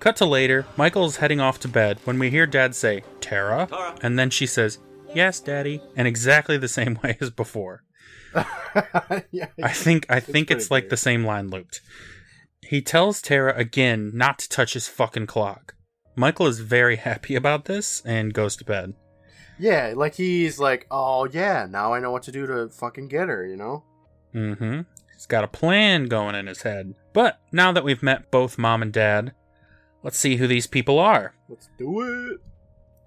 [0.00, 3.68] Cut to later, Michael's heading off to bed when we hear Dad say, Tara?
[4.00, 4.78] And then she says,
[5.14, 7.82] Yes, Daddy, and exactly the same way as before.
[9.30, 9.46] yeah.
[9.62, 10.90] I think I think it's like weird.
[10.90, 11.80] the same line looped.
[12.60, 15.74] He tells Tara again not to touch his fucking clock.
[16.14, 18.94] Michael is very happy about this and goes to bed.
[19.58, 23.28] Yeah, like he's like, oh yeah, now I know what to do to fucking get
[23.28, 23.84] her, you know?
[24.34, 24.82] Mm-hmm.
[25.14, 26.94] He's got a plan going in his head.
[27.12, 29.32] But now that we've met both mom and dad,
[30.02, 31.34] let's see who these people are.
[31.48, 32.40] Let's do it.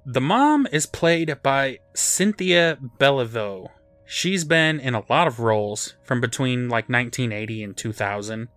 [0.06, 3.70] The mom is played by Cynthia Belliveau.
[4.06, 8.50] She's been in a lot of roles from between like 1980 and 2000,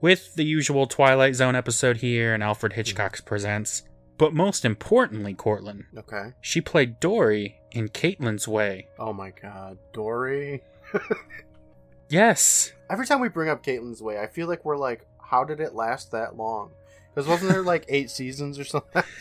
[0.00, 3.82] with the usual Twilight Zone episode here and Alfred Hitchcock's Presents.
[4.18, 6.32] But most importantly, Courtland, Okay.
[6.40, 8.88] she played Dory in Caitlin's Way.
[8.98, 10.62] Oh my god, Dory.
[12.08, 15.58] Yes, Every time we bring up Caitlin's Way, I feel like we're like, how did
[15.58, 16.70] it last that long?
[17.12, 19.02] Because wasn't there like eight seasons or something?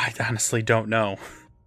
[0.00, 1.18] I honestly don't know.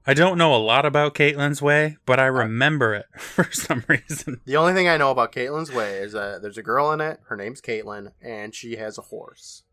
[0.06, 4.42] I don't know a lot about Caitlin's Way, but I remember it for some reason.
[4.46, 7.20] The only thing I know about Caitlin's Way is that there's a girl in it.
[7.28, 9.64] Her name's Caitlin, and she has a horse.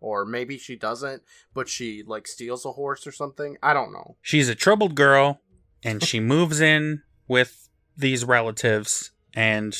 [0.00, 1.22] Or maybe she doesn't,
[1.54, 3.56] but she like steals a horse or something.
[3.62, 4.16] I don't know.
[4.22, 5.40] She's a troubled girl,
[5.82, 9.74] and she moves in with these relatives, and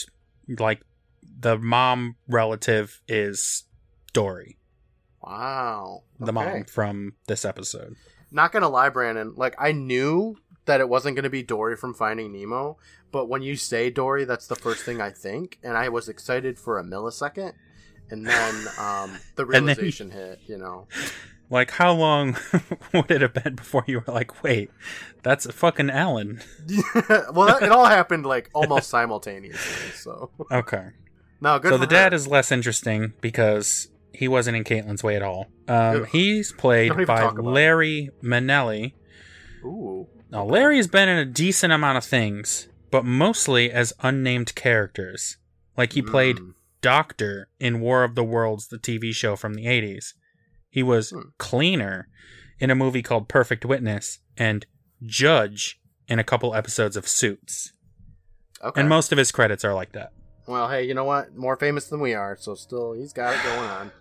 [0.59, 0.81] like
[1.23, 3.65] the mom relative is
[4.13, 4.57] Dory,
[5.23, 6.03] Wow.
[6.19, 6.33] the Okay.
[6.33, 7.95] mom from this episode.
[8.35, 9.33] Not gonna lie, Brandon.
[9.37, 12.77] Like I knew that it wasn't gonna be Dory from Finding Nemo,
[13.13, 16.59] but when you say Dory, that's the first thing I think, and I was excited
[16.59, 17.53] for a millisecond,
[18.11, 20.41] and then um, the then- realization hit.
[20.47, 20.89] You know.
[21.51, 22.37] Like, how long
[22.95, 24.71] would it have been before you were like, wait,
[25.23, 26.41] that's a fucking Ellen?
[27.33, 29.91] well, that, it all happened like almost simultaneously.
[29.95, 30.87] So Okay.
[31.43, 31.69] no, good.
[31.69, 35.47] so the dad is less interesting because he wasn't in Caitlin's way at all.
[35.69, 37.51] Um, he's played by talk about it.
[37.51, 38.95] Larry Manelli.
[39.65, 40.07] Ooh.
[40.31, 45.37] Now, Larry's been in a decent amount of things, but mostly as unnamed characters.
[45.77, 46.55] Like he played Mm.
[46.81, 50.13] Doctor in War of the Worlds, the TV show from the 80s.
[50.69, 51.21] He was Hmm.
[51.39, 52.09] Cleaner
[52.59, 54.67] in a movie called Perfect Witness, and
[55.03, 57.73] Judge in a couple episodes of Suits.
[58.63, 58.81] Okay.
[58.81, 60.11] And most of his credits are like that.
[60.47, 61.35] well, hey, you know what?
[61.35, 63.93] More famous than we are, so still he's got it going on.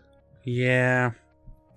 [0.44, 1.12] Yeah,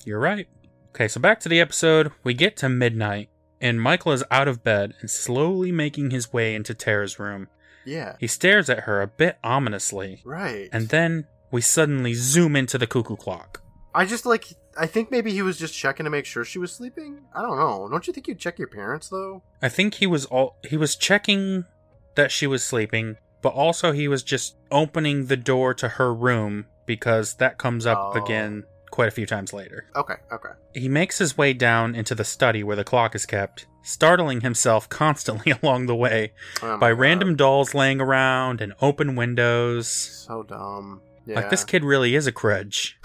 [0.05, 0.49] you're right.
[0.91, 2.13] Okay, so back to the episode.
[2.25, 3.29] We get to midnight,
[3.61, 7.49] and Michael is out of bed and slowly making his way into Tara's room.
[7.85, 8.17] Yeah.
[8.19, 10.69] He stares at her a bit ominously, Right.
[10.73, 13.63] and then we suddenly zoom into the cuckoo clock.
[13.95, 14.47] I just like
[14.79, 17.23] I think maybe he was just checking to make sure she was sleeping.
[17.35, 17.89] I don't know.
[17.91, 19.43] Don't you think you'd check your parents though?
[19.63, 21.65] I think he was all he was checking
[22.15, 26.67] that she was sleeping, but also he was just opening the door to her room
[26.87, 28.25] because that comes up Oh.
[28.25, 29.85] again quite a few times later.
[29.95, 30.51] Okay, okay.
[30.75, 34.89] He makes his way down into the study where the clock is kept, startling himself
[35.03, 39.89] constantly along the way Oh by my random dolls laying around and open windows.
[39.89, 41.01] So dumb.
[41.27, 41.37] Yeah.
[41.37, 42.95] Like this kid really is a krej.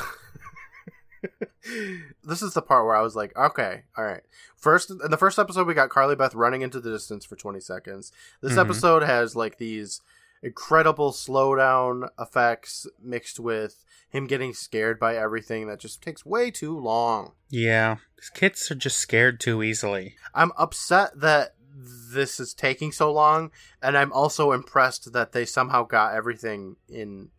[2.24, 4.22] this is the part where I was like, okay, all right.
[4.56, 7.60] First, in the first episode, we got Carly Beth running into the distance for 20
[7.60, 8.12] seconds.
[8.42, 8.60] This Mhm.
[8.62, 10.02] episode has like these
[10.44, 16.78] incredible slowdown effects mixed with him getting scared by everything that just takes way too
[16.78, 17.34] long.
[17.50, 17.98] Yeah,
[18.34, 20.16] kids are just scared too easily.
[20.34, 23.52] I'm upset that this is taking so long,
[23.82, 27.30] and I'm also impressed that they somehow got everything in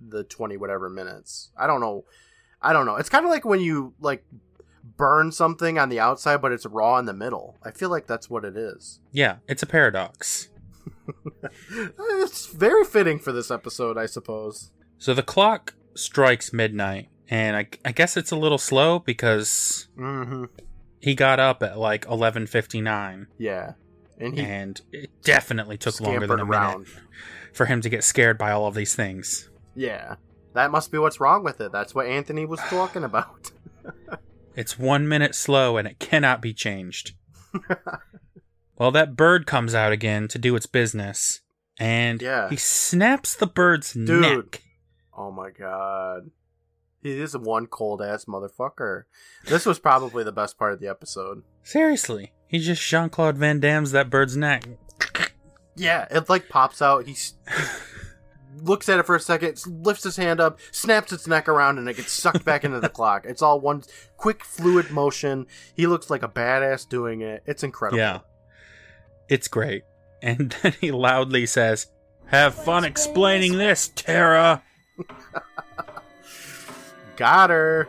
[0.00, 1.50] the 20 whatever minutes.
[1.56, 2.04] I don't know.
[2.62, 2.96] I don't know.
[2.96, 4.24] It's kind of like when you like
[4.96, 7.56] burn something on the outside, but it's raw in the middle.
[7.62, 9.00] I feel like that's what it is.
[9.12, 10.49] Yeah, it's a paradox.
[12.22, 14.70] It's very fitting for this episode, I suppose.
[14.98, 20.44] So the clock strikes midnight, and I, I guess it's a little slow because hmm
[21.00, 23.72] he got up at like 11:59, Yeah,
[24.18, 26.86] and he and it definitely took longer than a around.
[26.86, 26.88] minute
[27.54, 29.48] for him to get scared by all of these things.
[29.74, 30.16] Yeah,
[30.54, 31.72] that must be what's wrong with it.
[31.72, 33.50] That's what Anthony was talking about.
[34.56, 37.12] It's one minute slow, and it cannot be changed.
[38.80, 41.40] well, that bird comes out again to do its business,
[41.78, 42.48] and Yeah.
[42.48, 44.08] he snaps the bird's Dude.
[44.22, 44.62] neck.
[45.16, 46.30] oh my god,
[47.02, 49.04] he is one cold ass motherfucker.
[49.46, 51.42] This was probably the best part of the episode.
[51.62, 54.64] Seriously, he just Jean Claude Van Damme's that bird's neck.
[55.76, 57.06] Yeah, it like pops out.
[57.06, 57.16] He
[58.62, 61.88] looks at it for a second, lifts his hand up, snaps its neck around, and
[61.88, 63.24] it gets sucked back into the clock.
[63.26, 63.82] It's all one
[64.16, 65.46] quick, fluid motion.
[65.74, 67.42] He looks like a badass doing it.
[67.46, 67.98] It's incredible.
[67.98, 68.20] Yeah.
[69.30, 69.84] It's great.
[70.20, 71.86] And then he loudly says,
[72.26, 74.62] Have fun explaining this, Tara.
[77.16, 77.88] Got her.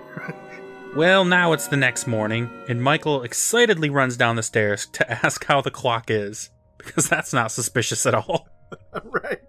[0.95, 5.45] Well, now it's the next morning, and Michael excitedly runs down the stairs to ask
[5.45, 8.47] how the clock is, because that's not suspicious at all.
[9.03, 9.39] right.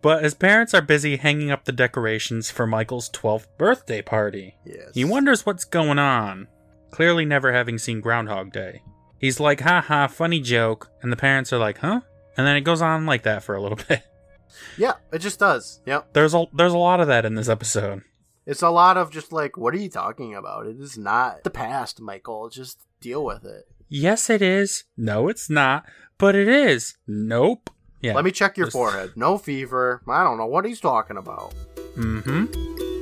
[0.00, 4.56] But his parents are busy hanging up the decorations for Michael's 12th birthday party.
[4.64, 4.92] Yes.
[4.94, 6.48] He wonders what's going on,
[6.90, 8.80] clearly never having seen Groundhog Day.
[9.18, 12.00] He's like, ha ha, funny joke, and the parents are like, huh?
[12.36, 14.02] And then it goes on like that for a little bit.
[14.76, 15.80] Yeah, it just does.
[15.86, 16.12] Yep.
[16.12, 18.02] There's a there's a lot of that in this episode.
[18.46, 20.66] It's a lot of just like, what are you talking about?
[20.66, 22.48] It is not the past, Michael.
[22.48, 23.66] Just deal with it.
[23.90, 24.84] Yes, it is.
[24.96, 25.84] No, it's not.
[26.16, 26.96] But it is.
[27.06, 27.70] Nope.
[28.00, 28.14] Yeah.
[28.14, 29.12] Let me check your Just- forehead.
[29.16, 30.02] No fever.
[30.08, 31.52] I don't know what he's talking about.
[31.96, 32.97] Mm-hmm.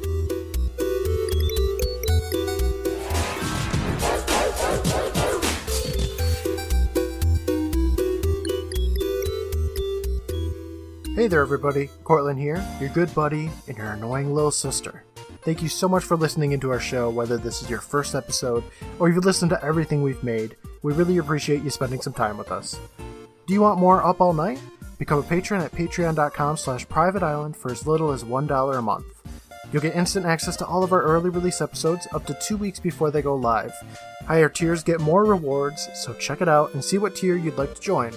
[11.16, 11.88] Hey there, everybody.
[12.04, 15.02] Courtland here, your good buddy and your annoying little sister.
[15.44, 18.62] Thank you so much for listening into our show, whether this is your first episode
[18.98, 20.56] or you've listened to everything we've made.
[20.82, 22.78] We really appreciate you spending some time with us.
[23.46, 24.60] Do you want more Up All Night?
[24.98, 29.06] Become a patron at patreon.com slash private island for as little as $1 a month.
[29.72, 32.78] You'll get instant access to all of our early release episodes up to two weeks
[32.78, 33.72] before they go live.
[34.26, 37.74] Higher tiers get more rewards, so check it out and see what tier you'd like
[37.74, 38.12] to join.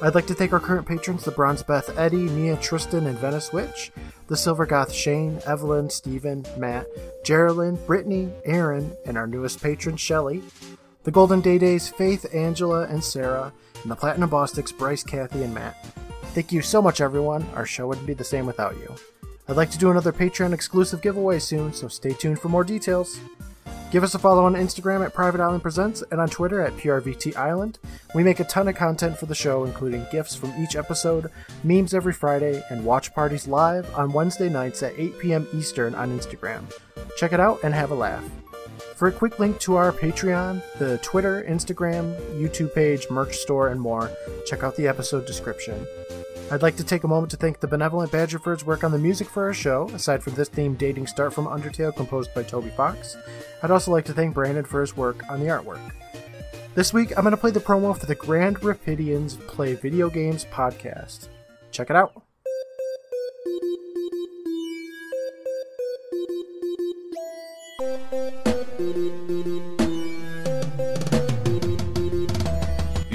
[0.00, 3.52] I'd like to thank our current patrons, the Bronze Beth Eddie, Mia Tristan, and Venice
[3.52, 3.90] Witch,
[4.28, 6.86] the Silver Goth Shane, Evelyn, Stephen, Matt,
[7.24, 10.40] Geraldine, Brittany, Aaron, and our newest patron, Shelley,
[11.02, 15.52] the Golden Day Days, Faith, Angela, and Sarah, and the Platinum Bostics, Bryce, Kathy, and
[15.52, 15.84] Matt.
[16.26, 17.44] Thank you so much, everyone.
[17.56, 18.94] Our show wouldn't be the same without you.
[19.48, 23.18] I'd like to do another Patreon exclusive giveaway soon, so stay tuned for more details.
[23.90, 27.36] Give us a follow on Instagram at Private Island Presents and on Twitter at PRVT
[27.36, 27.78] Island.
[28.14, 31.30] We make a ton of content for the show, including gifts from each episode,
[31.64, 35.48] memes every Friday, and watch parties live on Wednesday nights at 8 p.m.
[35.54, 36.64] Eastern on Instagram.
[37.16, 38.24] Check it out and have a laugh.
[38.94, 43.80] For a quick link to our Patreon, the Twitter, Instagram, YouTube page, merch store, and
[43.80, 44.10] more,
[44.44, 45.86] check out the episode description.
[46.50, 48.90] I'd like to take a moment to thank the Benevolent Badger for his work on
[48.90, 52.42] the music for our show, aside from this theme Dating Start from Undertale composed by
[52.42, 53.18] Toby Fox.
[53.62, 55.80] I'd also like to thank Brandon for his work on the artwork.
[56.74, 60.46] This week, I'm going to play the promo for the Grand Rapidians Play Video Games
[60.46, 61.28] podcast.
[61.70, 62.22] Check it out.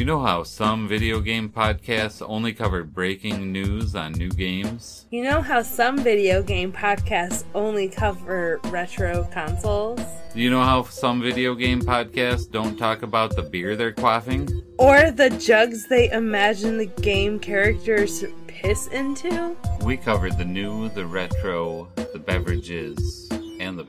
[0.04, 5.06] You know how some video game podcasts only cover breaking news on new games?
[5.12, 10.02] You know how some video game podcasts only cover retro consoles?
[10.36, 14.65] You know how some video game podcasts don't talk about the beer they're quaffing?
[14.77, 19.56] Or the jugs they imagine the game characters piss into?
[19.86, 23.30] We covered the new, the retro, the beverages,
[23.62, 23.86] and the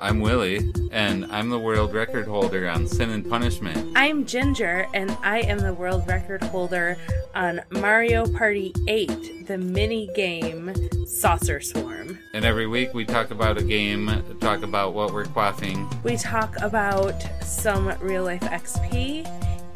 [0.00, 3.92] I'm Willie, and I'm the world record holder on Sin and Punishment.
[3.96, 6.98] I'm Ginger, and I am the world record holder
[7.34, 10.74] on Mario Party 8, the mini game
[11.06, 12.18] Saucer Swarm.
[12.34, 14.10] And every week we talk about a game,
[14.40, 19.26] talk about what we're quaffing, We talk about some real life XP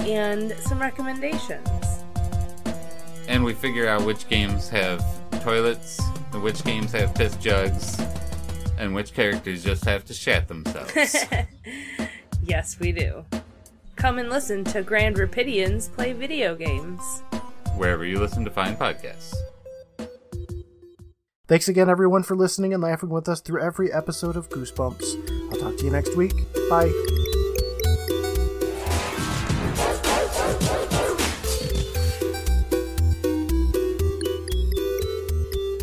[0.00, 1.68] and some recommendations.
[3.26, 5.02] and we figure out which games have
[5.42, 6.00] toilets,
[6.32, 7.96] and which games have piss jugs,
[8.78, 11.16] and which characters just have to shat themselves.
[12.44, 13.26] Yes, we do.
[13.96, 17.02] Come and listen to Grand Rapidians play video games.
[17.76, 19.34] wherever you listen to fine podcasts.
[21.46, 25.52] Thanks again, everyone, for listening and laughing with us through every episode of Goosebumps.
[25.52, 26.32] I'll talk to you next week.
[26.70, 27.34] Bye.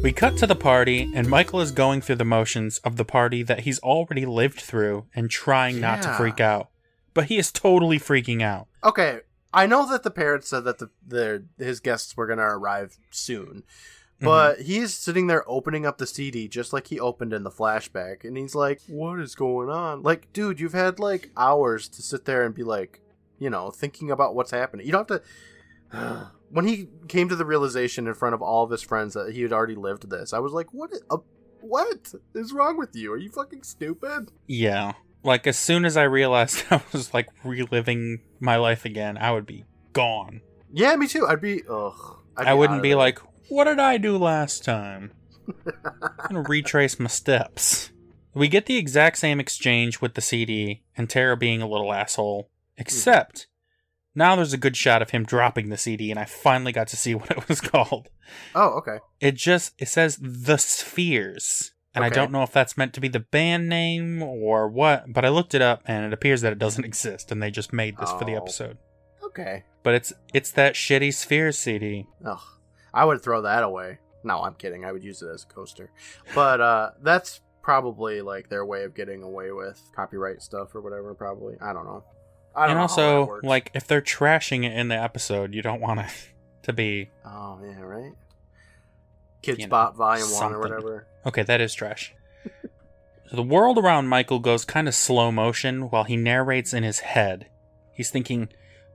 [0.06, 3.42] We cut to the party, and Michael is going through the motions of the party
[3.42, 6.18] that he's already lived through and trying not to Yeah.
[6.18, 6.70] freak out.
[7.16, 8.68] But he is totally freaking out.
[8.84, 13.00] Okay, I know that the parents said that the, the his guests were gonna arrive
[13.10, 14.26] soon, mm-hmm.
[14.26, 18.24] but he's sitting there opening up the CD just like he opened in the flashback,
[18.24, 22.26] and he's like, "What is going on?" Like, dude, you've had like hours to sit
[22.26, 23.02] there and be like,
[23.40, 24.86] you know, thinking about what's happening.
[24.86, 25.28] You don't have to.
[26.50, 29.42] When he came to the realization in front of all of his friends that he
[29.42, 30.92] had already lived this, I was like, "What?
[31.10, 31.18] uh,
[31.62, 33.12] what is wrong with you?
[33.12, 34.94] Are you fucking stupid?" Yeah.
[35.24, 39.46] Like, as soon as I realized I was, like, reliving my life again, I would
[39.46, 40.42] be gone.
[40.72, 41.28] Yeah, me too.
[41.28, 41.64] I'd be.
[41.70, 42.18] Ugh.
[42.38, 43.20] I'd I out wouldn't be like,
[43.50, 45.12] what did I do last time?
[45.66, 47.92] I'm gonna retrace my steps.
[48.34, 52.50] We get the exact same exchange with the CD and Tara being a little asshole,
[52.78, 53.48] except
[54.16, 56.98] now there's a good shot of him dropping the CD, and I finally got to
[56.98, 58.10] see what it was called.
[58.56, 58.98] Oh, okay.
[59.20, 63.08] It just it says the Spheres, and I don't know if that's meant to be
[63.08, 66.60] the band name or what, but I looked it up, and it appears that it
[66.60, 68.38] doesn't exist, and they just made this for the Oh.
[68.38, 68.78] episode.
[69.24, 69.64] Okay.
[69.84, 72.08] But it's it's that shitty Spheres CD.
[72.26, 72.40] Ugh.
[72.94, 74.00] I would throw that away.
[74.24, 74.86] No, I'm kidding.
[74.86, 75.92] I would use it as a coaster.
[76.34, 81.14] But uh that's probably like their way of getting away with copyright stuff or whatever,
[81.14, 81.56] probably.
[81.62, 82.04] I don't know.
[82.56, 83.44] I don't and know how that also, works.
[83.46, 86.12] like, if they're trashing it in the episode, you don't want it
[86.64, 88.14] to be Oh yeah, right?
[89.42, 90.44] Kids You know, Spot Volume something.
[90.48, 91.08] One or whatever.
[91.26, 91.44] okay.
[91.44, 92.14] That is trash.
[93.30, 97.00] so the world around Michael goes kind of slow motion while he narrates in his
[97.00, 97.48] head.
[97.94, 98.50] He's thinking,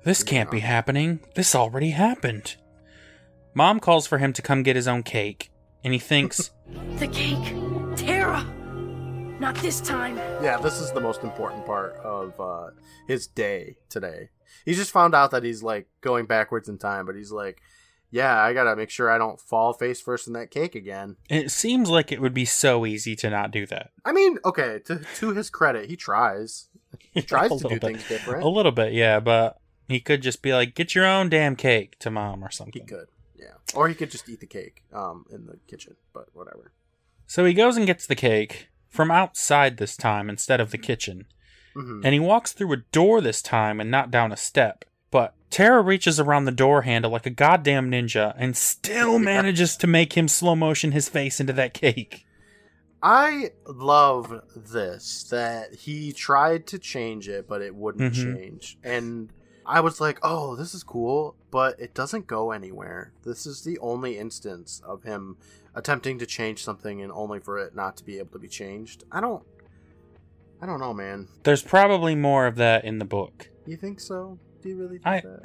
[0.04, 1.20] "This can't be happening.
[1.34, 2.56] This already happened."
[3.54, 5.50] Mom calls for him to come get his own cake,
[5.84, 6.50] and he thinks,
[6.96, 7.54] The cake.
[7.96, 8.46] Tara.
[9.40, 10.16] Not this time.
[10.42, 12.70] Yeah, this is the most important part of uh
[13.08, 14.28] his day today.
[14.66, 17.62] He just found out that he's like going backwards in time, but he's like,
[18.10, 21.16] Yeah, I gotta make sure I don't fall face first in that cake again.
[21.30, 24.80] "It seems like it would be so easy to not do that." I mean, okay,
[24.84, 26.66] to to his credit, he tries.
[27.12, 27.82] He tries A to do little bit.
[27.82, 28.42] things different.
[28.44, 31.98] A little bit, yeah, but he could just be like, "Get your own damn cake"
[32.00, 32.82] to mom or something.
[32.82, 33.06] He could,
[33.38, 33.54] yeah.
[33.74, 36.72] Or he could just eat the cake um, in the kitchen, but whatever.
[37.26, 41.24] So he goes and gets the cake from outside this time instead of the kitchen.
[41.74, 44.84] hmm And he walks through a door this time and not down a step.
[45.10, 49.86] But Tara reaches around the door handle like a goddamn ninja and still manages to
[49.86, 52.26] make him slow motion his face into that cake.
[53.02, 58.36] I love this that he tried to change it, but it wouldn't Mhm.
[58.36, 58.78] change.
[58.84, 59.32] And
[59.64, 63.12] I was like, oh, this is cool, but it doesn't go anywhere.
[63.24, 65.36] This is the only instance of him
[65.74, 69.04] attempting to change something and only for it not to be able to be changed.
[69.12, 69.42] I don't.
[70.62, 71.28] I don't know, man.
[71.44, 73.48] There's probably more of that in the book.
[73.66, 74.38] You think so?
[74.62, 75.40] Do you really think I- that?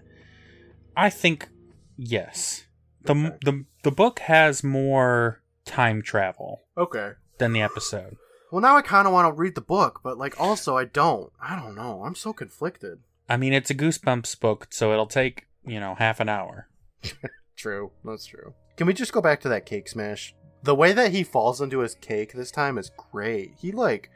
[0.97, 1.49] I think
[1.97, 2.65] yes.
[3.03, 3.37] The Okay.
[3.43, 7.11] the the book has more time travel Okay.
[7.37, 8.17] than the episode.
[8.51, 11.31] Well, now I kind of want to read the book, but like also I don't.
[11.41, 12.03] I don't know.
[12.03, 12.99] I'm so conflicted.
[13.29, 16.67] I mean, it's a Goosebumps book, so it'll take, you know, half an hour.
[17.55, 18.53] True, that's true.
[18.77, 20.35] Can we just go back to that cake smash?
[20.63, 23.53] The way that he falls into his cake this time is great.
[23.57, 24.09] He like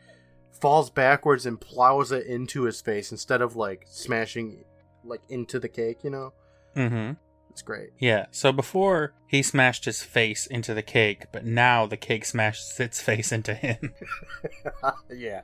[0.52, 4.66] falls backwards and plows it into his face instead of like smashing
[5.04, 6.34] like into the cake, you know?
[6.76, 7.14] Mm-hmm.
[7.52, 7.90] It's great.
[7.98, 12.80] Yeah, so before he smashed his face into the cake, but now the cake smashes
[12.80, 13.94] its face into him.
[15.10, 15.42] yeah.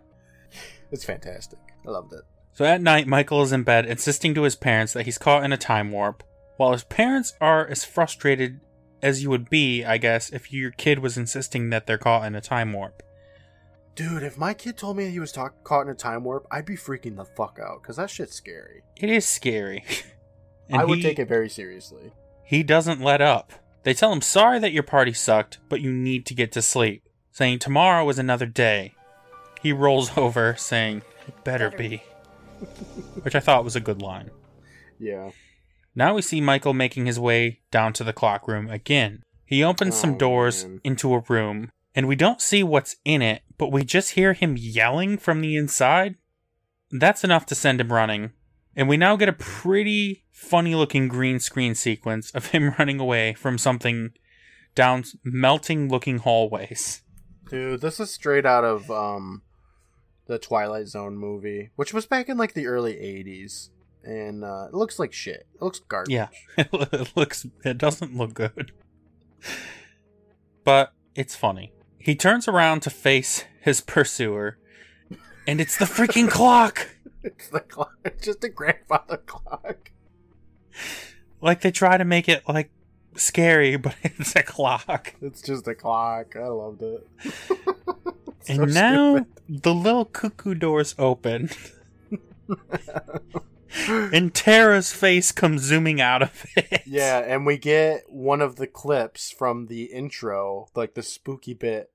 [0.91, 1.59] It's fantastic.
[1.85, 2.21] I loved it.
[2.53, 5.51] So at night, Michael is in bed, insisting to his parents that he's caught in
[5.51, 6.23] a time warp,
[6.55, 8.61] while his parents are as frustrated
[9.01, 12.35] as you would be, I guess, if your kid was insisting that they're caught in
[12.35, 13.01] a time warp.
[13.95, 16.65] Dude, if my kid told me he was talk- caught in a time warp, I'd
[16.65, 18.83] be freaking the fuck out because that shit's scary.
[18.97, 19.83] It is scary.
[20.67, 22.11] And I would he- take it very seriously.
[22.43, 23.53] He doesn't let up.
[23.83, 27.03] They tell him sorry that your party sucked, but you need to get to sleep,
[27.31, 28.95] saying tomorrow is another day.
[29.61, 32.01] He rolls over, saying, It better be.
[33.21, 34.31] Which I thought was a good line.
[34.99, 35.29] Yeah.
[35.95, 39.23] Now we see Michael making his way down to the clock room again.
[39.45, 40.81] He opens some Oh, doors man.
[40.83, 44.55] into a room, and we don't see what's in it, but we just hear him
[44.57, 46.15] yelling from the inside.
[46.91, 48.31] That's enough to send him running.
[48.75, 53.33] And we now get a pretty funny looking green screen sequence of him running away
[53.33, 54.11] from something
[54.73, 57.01] down melting looking hallways.
[57.49, 59.43] Dude, this is straight out of um
[60.27, 63.69] the Twilight Zone movie, which was back in like the early '80s,
[64.05, 65.47] and uh, it looks like shit.
[65.55, 66.11] It looks garbage.
[66.13, 66.27] Yeah.
[66.57, 68.71] it looks it doesn't look good.
[70.63, 71.71] But It's funny.
[71.97, 74.57] He turns around to face his pursuer,
[75.47, 76.89] and it's the freaking clock.
[77.23, 77.95] It's the clock.
[78.05, 79.91] It's just a grandfather clock.
[81.41, 82.69] Like they try to make it like
[83.15, 85.15] scary, but it's a clock.
[85.21, 86.35] It's just a clock.
[86.35, 87.07] I loved it.
[88.47, 89.63] And so now stupid.
[89.63, 91.49] the little cuckoo doors open.
[93.87, 96.83] and Tara's face comes zooming out of it.
[96.85, 101.91] Yeah, and we get one of the clips from the intro, like the spooky bit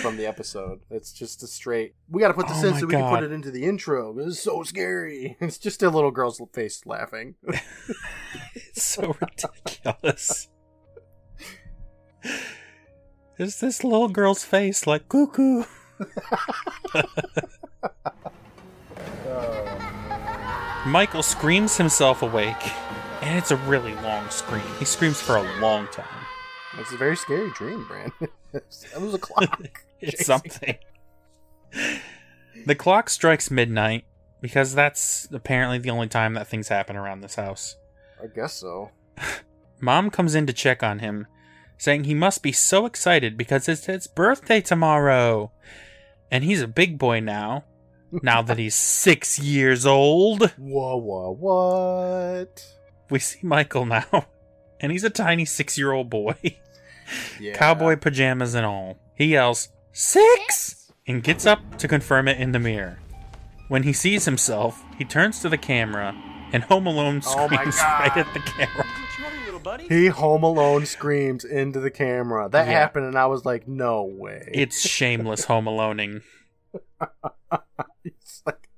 [0.00, 0.80] from the episode.
[0.90, 1.94] It's just a straight.
[2.08, 4.12] We got to put this Oh in so we can put it into the intro.
[4.12, 5.36] This is so scary.
[5.48, 7.34] It's just a little girl's face laughing.
[8.54, 10.48] It's so ridiculous.
[13.38, 15.64] Is this little girl's face like cuckoo?
[19.26, 19.87] Uh,
[20.86, 22.72] Michael screams himself awake,
[23.22, 24.62] and it's a really long scream.
[24.78, 26.06] He screams for a long time.
[26.78, 28.12] It's a very scary dream, Brand.
[28.52, 29.82] it was a clock.
[30.00, 30.24] It's Chasing.
[30.24, 30.78] something.
[32.66, 34.04] The clock strikes midnight
[34.40, 37.76] because that's apparently the only time that things happen around this house.
[38.22, 38.90] I guess so.
[39.80, 41.26] Mom comes in to check on him,
[41.76, 45.52] saying he must be so excited because it's his birthday tomorrow.
[46.30, 47.64] And he's a big boy now,
[48.22, 50.50] now that he's six years old.
[50.52, 52.64] Whoa, whoa, what?
[53.10, 54.26] We see Michael now,
[54.80, 56.34] and he's a tiny six year old boy,
[57.40, 57.54] Yeah.
[57.54, 58.98] cowboy pajamas and all.
[59.14, 60.92] He yells, Six!
[61.06, 62.98] and gets up to confirm it in the mirror.
[63.68, 66.14] When he sees himself, he turns to the camera,
[66.52, 68.00] and Home Alone Oh screams God.
[68.00, 68.86] right at the camera.
[69.88, 72.48] He Home Alone screams into the camera.
[72.48, 72.72] That Yeah.
[72.72, 74.48] happened, and I was like, no way.
[74.54, 76.22] It's shameless Home Aloneing.
[78.04, 78.68] It's like,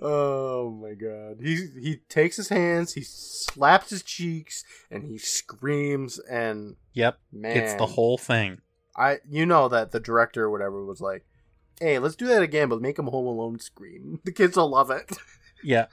[0.00, 1.38] oh my god.
[1.42, 6.18] He he takes his hands, he slaps his cheeks, and he screams.
[6.18, 8.60] And Yep, man, it's the whole thing.
[8.96, 11.24] I you know that the director or whatever was like,
[11.80, 14.20] hey, let's do that again, but make him Home Alone scream.
[14.24, 15.10] The kids will love it.
[15.62, 15.86] Yeah.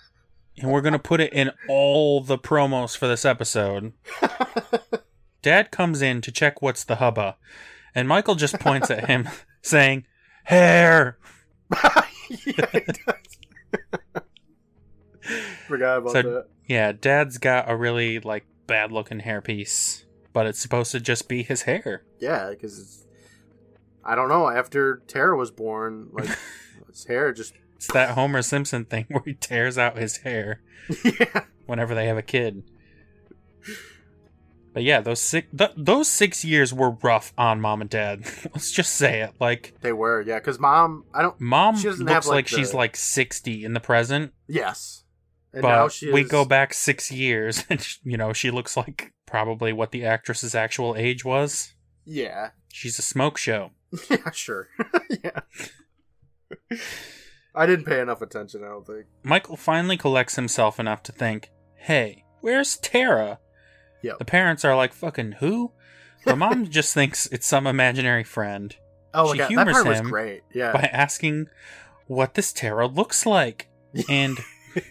[0.57, 3.93] And we're going to put it in all the promos for this episode.
[5.41, 7.37] Dad comes in to check what's the hubba,
[7.95, 9.29] and Michael just points at him,
[9.61, 10.05] saying,
[10.49, 11.17] Hair!
[11.71, 14.23] yeah, it does.
[15.67, 16.45] Forgot about So- that.
[16.67, 21.41] Yeah, Dad's got a really, like, bad looking hairpiece, but it's supposed to just be
[21.43, 22.03] his hair.
[22.19, 23.05] Yeah, because
[24.03, 24.49] I don't know.
[24.49, 26.29] After Tara was born, like
[26.87, 30.61] his hair just It's that Homer Simpson thing where he tears out his hair
[31.03, 31.43] yeah.
[31.67, 32.63] whenever they have a kid.
[34.73, 38.21] But yeah, those six th- those six years were rough on mom and dad.
[38.53, 39.33] Let's just say it.
[39.39, 40.39] Like They were, yeah.
[40.39, 41.39] Because mom, I don't.
[41.41, 45.03] Mom She doesn't looks have, like, like, she's like 60 in the present, Yes,
[45.53, 48.77] and now but she we go back six years and, sh- you know, she looks
[48.77, 51.73] like probably what the actress's actual age was.
[52.05, 53.71] Yeah, She's a smoke show.
[54.09, 54.67] yeah, sure,
[55.23, 55.39] yeah.
[57.55, 58.63] I didn't pay enough attention.
[58.63, 59.05] I don't think.
[59.23, 63.39] Michael finally collects himself enough to think, hey, where's Tara?
[64.01, 64.19] Yep.
[64.19, 65.71] The parents are like, fucking who?
[66.25, 68.75] But mom just thinks it's some imaginary friend
[69.13, 70.43] Oh, She God, that humors part was great.
[70.53, 71.47] Yeah, by asking
[72.07, 73.67] what this Tara looks like.
[74.07, 74.37] And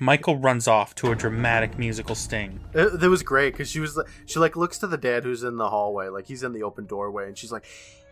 [0.01, 2.59] Michael runs off to a dramatic musical sting.
[2.75, 5.45] it, it was great because she was like, she like looks to the dad who's
[5.45, 7.65] in the hallway, like he's in the open doorway, and she's like,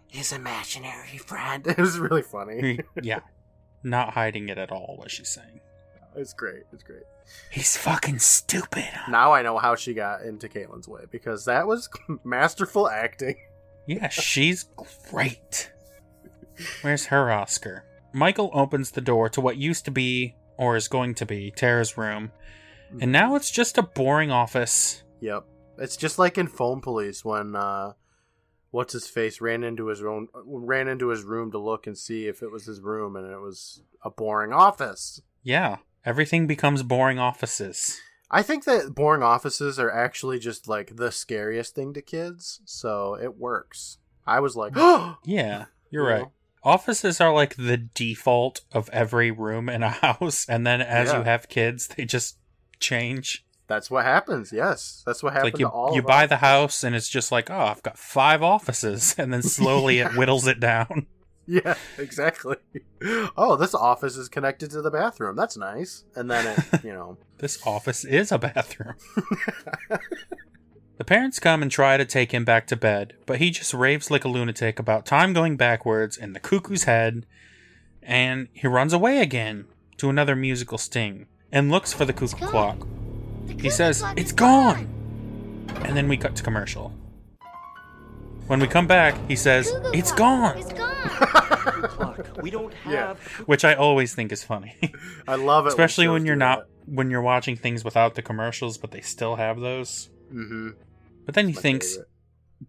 [0.07, 1.66] his imaginary friend.
[1.76, 2.78] It was really funny.
[3.03, 3.18] yeah.
[3.82, 5.61] Not hiding it at all, what she's saying.
[6.17, 6.62] It's great.
[6.73, 7.03] It's great.
[7.51, 8.89] He's fucking stupid.
[9.09, 11.89] Now I know how she got into Caitlin's way because that was
[12.25, 13.37] masterful acting.
[13.87, 14.64] Yeah, she's
[15.11, 15.71] great.
[16.83, 17.85] Where's her Oscar?
[18.12, 21.99] Michael opens the door to what used to be, or is going to be, Tara's
[21.99, 22.33] room,
[23.01, 25.03] and now it's just a boring office.
[25.21, 25.45] Yep.
[25.79, 27.93] It's just like in Phone Police when uh
[28.71, 32.27] what's his face ran into his own ran into his room to look and see
[32.27, 35.21] if it was his room and it was a boring office.
[35.43, 35.77] Yeah,
[36.07, 38.01] everything becomes boring offices.
[38.31, 43.15] I think that boring offices are actually just like the scariest thing to kids, so
[43.21, 43.99] it works.
[44.27, 46.27] I was like, "Oh, Yeah, you're right.
[46.63, 51.19] Offices are like the default of every room in a house, and then as Yeah.
[51.19, 52.39] you have kids, they just
[52.81, 53.45] change.
[53.69, 54.53] That's what happens.
[54.53, 55.53] Yes, that's what happens.
[55.55, 55.93] like you, to all.
[55.95, 56.31] you of buy us.
[56.31, 60.13] the house, and it's just like, oh, I've got five offices, and then slowly it
[60.15, 61.07] whittles it down.
[61.49, 62.57] Yeah, exactly.
[63.36, 65.36] Oh, this office is connected to the bathroom.
[65.36, 66.03] That's nice.
[66.16, 68.94] And then it, you know, This office is a bathroom.
[70.99, 74.11] the parents come and try to take him back to bed, but he just raves
[74.11, 77.26] like a lunatic about time going backwards and the cuckoo's head,
[78.03, 79.66] and he runs away again
[79.99, 82.86] to another musical sting and looks for the cuckoo clock.
[83.47, 84.88] The He says, clock It's is gone!
[85.84, 86.92] And then we cut to commercial.
[88.47, 90.55] When we come back, he says, Cuckoo It's clock.
[90.55, 90.59] gone!
[90.59, 92.24] It's gone.
[92.42, 93.14] We don't Yeah.
[93.47, 94.76] Which I always think is funny.
[95.26, 98.92] I love it, Especially when you're not when you're watching things without the commercials, but
[98.92, 100.11] they still have those.
[100.32, 100.70] Mm-hmm.
[101.24, 101.99] But then he thinks,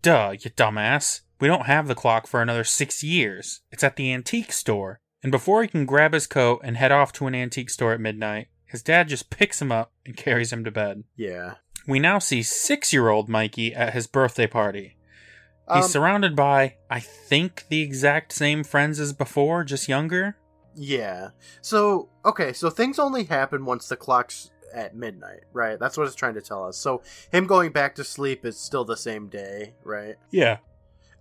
[0.01, 1.21] Duh, you dumbass.
[1.39, 3.61] We don't have the clock for another six years.
[3.71, 4.99] It's at the antique store.
[5.21, 7.99] And before he can grab his coat and head off to an antique store at
[8.01, 11.03] midnight, his dad just picks him up and carries him to bed.
[11.15, 11.55] Yeah.
[11.87, 14.96] We now see six year old Mikey at his birthday party.
[15.73, 20.37] He's Um, surrounded by, I think, the exact same friends as before, just younger.
[20.75, 21.29] Yeah.
[21.61, 25.79] So okay, so things only happen once the clock's at midnight, right?
[25.79, 26.77] That's what it's trying to tell us.
[26.77, 27.01] So
[27.31, 30.15] him going back to sleep is still the same day, right?
[30.31, 30.57] Yeah.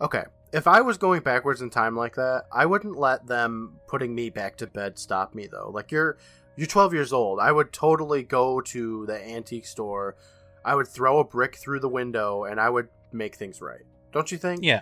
[0.01, 0.25] Okay.
[0.53, 4.31] If I was going backwards in time like that, I wouldn't let them putting me
[4.31, 5.71] back to bed stop me though.
[5.73, 6.19] Like you're
[6.57, 7.41] you're 12 years old.
[7.41, 10.17] I would totally go to the antique store.
[10.65, 13.83] I would throw a brick through the window and I would make things right.
[14.17, 14.61] Don't you think?
[14.63, 14.81] Yeah.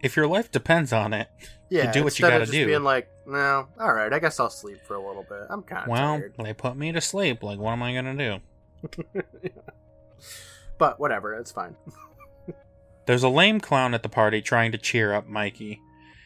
[0.00, 1.28] If your life depends on it,
[1.70, 1.90] Yeah.
[1.90, 2.66] do what you gotta of just do.
[2.66, 5.40] Being like, no, all right, I guess I'll sleep for a little bit.
[5.50, 6.34] I'm kind of well, tired.
[6.38, 7.42] they put me to sleep.
[7.42, 9.10] Like, what am I to do?
[10.78, 11.74] But whatever, it's fine.
[13.06, 15.80] There's a lame clown at the party trying to cheer up Mikey.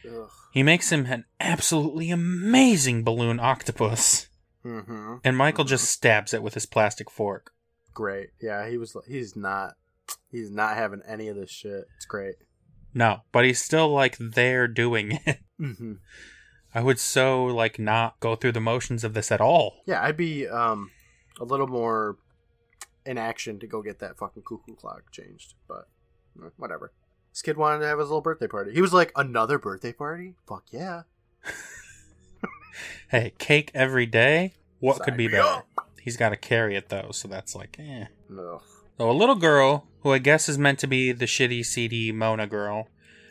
[0.05, 0.29] Ugh.
[0.51, 4.27] He makes him an absolutely amazing balloon octopus,
[4.65, 5.15] Mm-hmm.
[5.23, 7.51] and Michael just stabs it with his plastic fork.
[7.95, 8.29] Great.
[8.41, 8.95] Yeah, he was.
[9.07, 9.73] He's not.
[10.29, 11.85] He's not having any of this shit.
[11.95, 12.35] It's great.
[12.93, 15.39] No, but he's still like there doing it.
[15.59, 15.93] Mm-hmm.
[16.73, 19.75] I would so like not go through the motions of this at all.
[19.85, 20.91] Yeah, I'd be um
[21.39, 22.17] a little more
[23.05, 25.87] in action to go get that fucking cuckoo clock changed, but
[26.43, 26.91] eh, whatever.
[27.33, 28.73] This kid wanted to have his little birthday party.
[28.73, 30.35] He was like, another birthday party?
[30.47, 31.03] Fuck yeah.
[33.09, 34.53] Hey, cake every day?
[34.79, 35.43] What Sign could be better?
[35.43, 35.67] up.
[36.01, 38.05] He's got to carry it though, so that's like, eh.
[38.31, 38.61] Ugh.
[39.01, 42.45] So a little girl, who I guess is meant to be the shitty, seedy Mona
[42.45, 42.87] girl,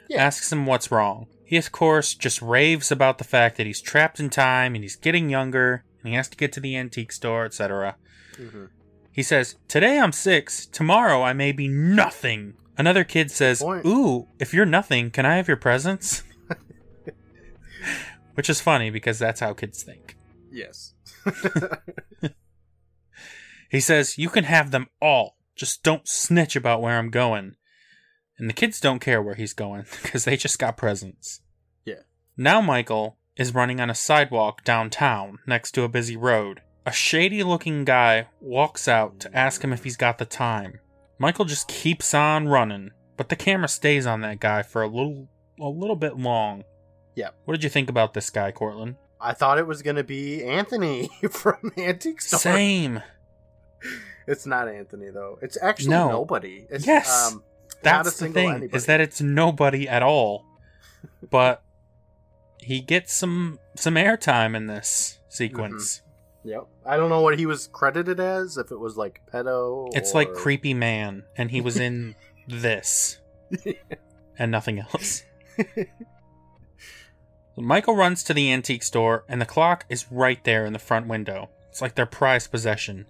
[0.09, 0.21] Yeah.
[0.27, 1.29] asks him what's wrong.
[1.45, 4.97] He, of course, just raves about the fact that he's trapped in time and he's
[4.97, 7.95] getting younger and he has to get to the antique store, etc.
[8.37, 8.71] Mhm.
[9.13, 12.55] He says, Today I'm six, tomorrow I may be nothing.
[12.77, 13.63] Another kid says.
[13.63, 16.25] Ooh, if you're nothing, can I have your presents?
[18.35, 20.17] Which is funny because that's how kids think.
[20.51, 20.95] Yes.
[23.71, 25.37] He says, You can have them all.
[25.61, 27.55] Just don't snitch about where I'm going.
[28.39, 31.43] And the kids don't care where he's going because they just got presents.
[31.85, 32.01] Yeah.
[32.35, 36.63] Now Michael is running on a sidewalk downtown next to a busy road.
[36.87, 40.81] A shady looking guy walks out to ask him if he's got the time.
[41.19, 45.29] Michael just keeps on running, but the camera stays on that guy for a little
[45.61, 46.65] a little bit long.
[47.15, 47.33] Yeah.
[47.45, 48.97] What did you think about this guy, Courtland?
[49.21, 52.41] I thought it was gonna be Anthony from Antique Store.
[52.41, 53.03] Same.
[54.31, 55.39] It's not Anthony though.
[55.43, 56.09] It's actually No.
[56.09, 56.65] nobody.
[56.71, 57.33] It's, Yes.
[57.33, 57.43] Um,
[57.83, 58.77] That's the thing anybody.
[58.77, 60.45] is that it's nobody at all,
[61.31, 61.63] but
[62.59, 66.03] he gets some some airtime in this sequence.
[66.45, 66.69] Yep.
[66.87, 68.57] I don't know what he was credited as.
[68.57, 69.89] If it was like pedo.
[69.95, 70.19] It's or...
[70.19, 72.15] like creepy man, and he was in
[72.49, 73.19] this
[74.39, 75.25] and nothing else.
[77.57, 81.09] Michael runs to the antique store, and the clock is right there in the front
[81.09, 81.51] window.
[81.69, 83.07] It's like their prized possession.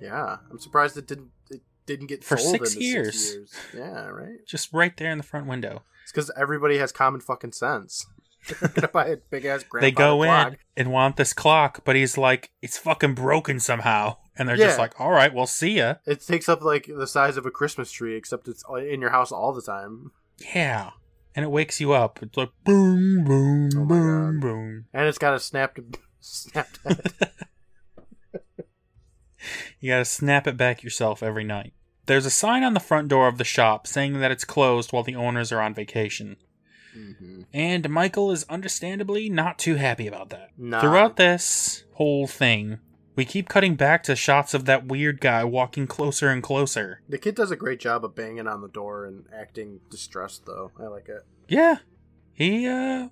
[0.00, 1.30] Yeah, I'm surprised it didn't.
[1.50, 3.14] It didn't get For sold six in the years.
[3.14, 3.54] Six years.
[3.76, 4.46] Yeah, right.
[4.46, 5.82] Just right there in the front window.
[6.02, 8.06] It's because everybody has common fucking sense.
[8.74, 10.52] Gonna buy a big ass they go clock.
[10.52, 14.16] in and want this clock, but he's like, it's fucking broken somehow.
[14.36, 15.96] And they're just like, all right, we'll see ya.
[16.06, 19.32] It takes up like the size of a Christmas tree, except it's in your house
[19.32, 20.12] all the time,
[20.54, 20.90] Yeah.
[21.34, 22.20] And it wakes you up.
[22.22, 24.84] It's like boom, boom, Oh boom, boom.
[24.94, 25.80] and it's got a snapped
[26.20, 27.12] snapped head.
[29.80, 31.72] You gotta snap it back yourself every night.
[32.06, 35.02] There's a sign on the front door of the shop saying that it's closed while
[35.02, 36.36] the owners are on vacation.
[36.96, 37.42] mm-hmm.
[37.52, 40.50] And Michael is understandably not too happy about that.
[40.56, 40.80] Nah.
[40.80, 42.78] Throughout this whole thing,
[43.14, 47.02] we keep cutting back to shots of that weird guy walking closer and closer.
[47.08, 50.72] The kid does a great job of banging on the door and acting distressed, though.
[50.80, 51.22] I like it.
[51.46, 51.78] Yeah,
[52.32, 53.08] he, uh,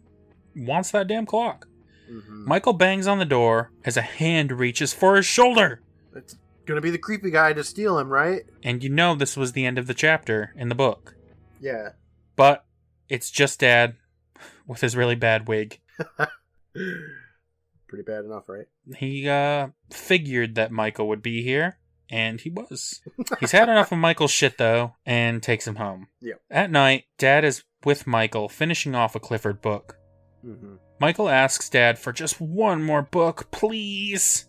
[0.55, 1.69] wants that damn clock.
[2.09, 5.83] hmm Michael bangs on the door as a hand reaches for his shoulder.
[6.15, 6.37] It's
[6.67, 8.43] gonna be the creepy guy to steal him, right?
[8.63, 11.15] And you know this was the end of the chapter in the book.
[11.61, 11.91] Yeah.
[12.35, 12.65] But
[13.09, 13.97] it's just Dad
[14.67, 15.81] with his really bad wig.
[16.75, 18.67] Pretty bad enough, right?
[18.97, 21.79] He uh figured that Michael would be here,
[22.11, 23.01] and he was.
[23.41, 26.09] He's had enough of Michael's shit though, and takes him home.
[26.21, 26.41] Yep.
[26.51, 29.97] At night, Dad is with Michael finishing off a Clifford book.
[30.45, 30.75] Mm-hmm.
[30.99, 34.47] Michael asks Dad for just one more book, please,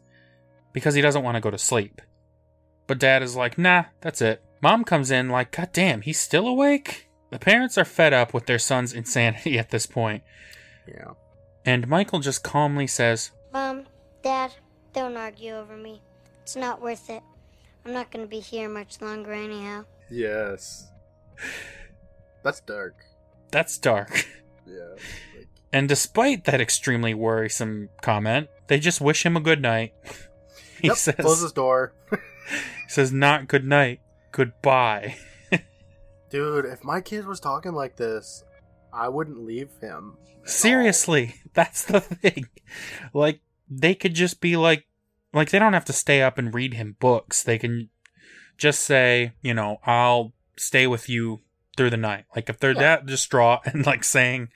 [0.73, 2.01] because he doesn't want to go to sleep.
[2.87, 4.41] But Dad is like, nah, that's it.
[4.61, 7.09] Mom comes in like, God damn, he's still awake?
[7.29, 10.23] The parents are fed up with their son's insanity at this point,
[10.87, 11.11] Yeah.
[11.65, 13.83] and Michael just calmly says, Mom,
[14.23, 14.53] Dad,
[14.93, 16.01] don't argue over me.
[16.43, 17.21] It's not worth it.
[17.85, 19.83] I'm not gonna be here much longer anyhow.
[20.09, 20.87] Yes.
[22.43, 22.95] That's dark.
[23.51, 24.25] That's dark.
[24.65, 24.93] Yeah.
[25.37, 29.93] Like, And despite that extremely worrisome comment, they just wish him a good night.
[30.79, 31.93] He yep, says, close his door.
[32.87, 33.99] he says, not good night,
[34.31, 35.17] goodbye.
[36.29, 38.43] Dude, if my kid was talking like this,
[38.93, 40.17] I wouldn't leave him.
[40.45, 42.47] Seriously, that's the thing.
[43.13, 44.85] Like, they could just be like,
[45.33, 47.43] like, they don't have to stay up and read him books.
[47.43, 47.89] They can
[48.57, 51.41] just say, you know, I'll stay with you
[51.75, 52.25] through the night.
[52.35, 52.79] Like, if they're Yeah.
[52.79, 54.47] that distraught and like saying,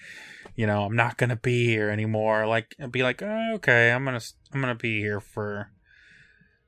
[0.55, 4.21] you know, I'm not gonna be here anymore, like, be like, oh, okay, I'm gonna,
[4.53, 5.71] I'm gonna be here for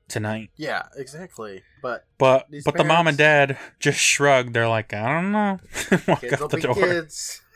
[0.08, 0.50] tonight.
[0.56, 1.62] Yeah, exactly.
[1.82, 4.54] But But but the mom and dad just shrugged.
[4.54, 5.58] They're like, I don't know.
[6.08, 6.74] Walk kids out the door.
[6.74, 7.40] kids.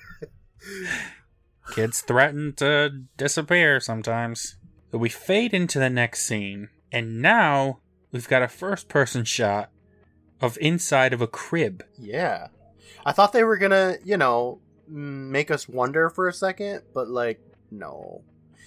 [1.74, 4.56] Kids threaten to disappear sometimes.
[4.90, 7.80] So we fade into the next scene, and now
[8.10, 9.70] we've got a first person shot
[10.40, 11.84] of inside of a crib.
[11.98, 12.48] Yeah.
[13.04, 17.40] I thought they were gonna, you know, make us wonder for a second, but like,
[17.70, 18.22] no.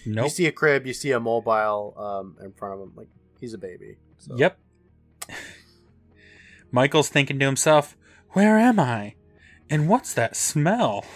[0.05, 2.93] You see a crib, you see a mobile um, in front of them.
[2.95, 3.09] Like,
[3.41, 3.97] he's a baby.
[4.19, 4.35] So.
[4.37, 4.57] Yep.
[6.71, 7.97] Michael's thinking to himself,
[8.29, 9.15] Where am I?
[9.69, 11.03] And what's that smell?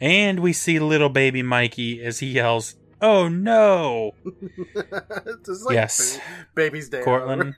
[0.00, 4.12] And we see little baby Mikey as he yells, Oh no!
[4.74, 6.18] Like Yes.
[6.18, 6.22] ba-
[6.54, 7.02] baby's day.
[7.02, 7.56] Courtland.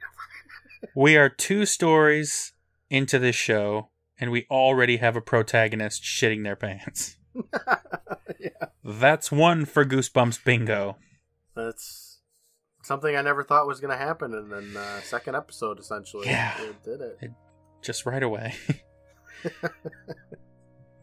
[0.95, 2.55] we are two stories
[2.89, 7.19] into this show, and we already have a protagonist shitting their pants.
[8.39, 8.49] yeah.
[8.83, 10.97] That's one for Goosebumps Bingo.
[11.55, 12.00] That's
[12.91, 16.61] something I never thought was gonna happen, and then uh, second episode essentially, Yeah.
[16.61, 17.31] it did it.
[17.83, 18.55] Just right away.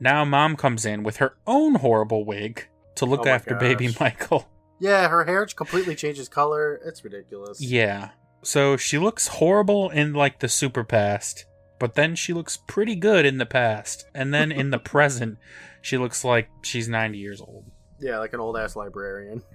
[0.02, 3.90] now, mom comes in with her own horrible wig to look Oh after baby.
[4.00, 4.50] Michael.
[4.80, 6.80] Yeah, her hair completely changes color.
[6.86, 7.62] It's ridiculous.
[7.62, 8.10] Yeah.
[8.44, 11.46] So she looks horrible in like the super past,
[11.80, 14.06] but then she looks pretty good in the past.
[14.14, 15.38] And then in the present,
[15.82, 17.66] she looks like she's 90 years old.
[18.00, 19.42] Yeah, like an old ass librarian.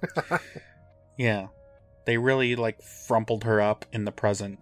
[1.19, 1.49] Yeah.
[2.05, 4.59] They really like frumpled her up in the present.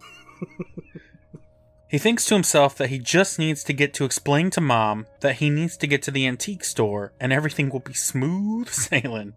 [1.88, 5.36] he thinks to himself that he just needs to get to explain to mom that
[5.36, 9.34] he needs to get to the antique store and everything will be smooth sailing,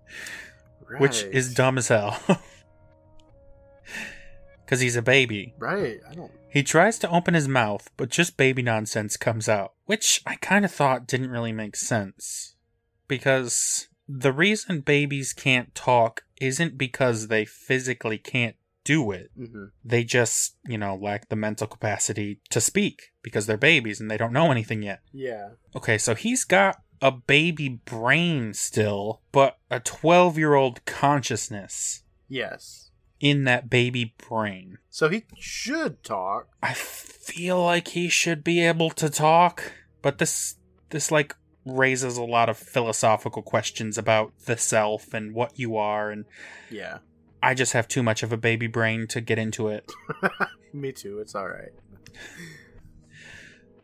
[0.99, 2.19] which is dumb as hell.
[4.67, 5.53] Cuz he's a baby.
[5.57, 5.99] Right.
[6.09, 6.31] I don't.
[6.49, 10.63] He tries to open his mouth, but just baby nonsense comes out, which I kind
[10.63, 12.55] of thought didn't really make sense.
[13.07, 19.31] Because the reason babies can't talk isn't because they physically can't do it.
[19.37, 24.11] hmm They just, you know, lack the mental capacity to speak because they're babies and
[24.11, 25.01] they don't know anything yet.
[25.13, 25.51] Yeah.
[25.75, 32.91] Okay, so he's got a baby brain still, but a 12 year old consciousness Yes.
[33.19, 34.77] in that baby brain.
[34.89, 36.47] So he should talk.
[36.61, 39.71] I feel like he should be able to talk,
[40.01, 40.55] but this
[40.89, 41.35] this like
[41.65, 46.25] raises a lot of philosophical questions about the self and what you are and
[46.69, 46.99] Yeah.
[47.41, 49.91] I just have too much of a baby brain to get into it.
[50.73, 51.19] Me too.
[51.19, 51.73] It's all right.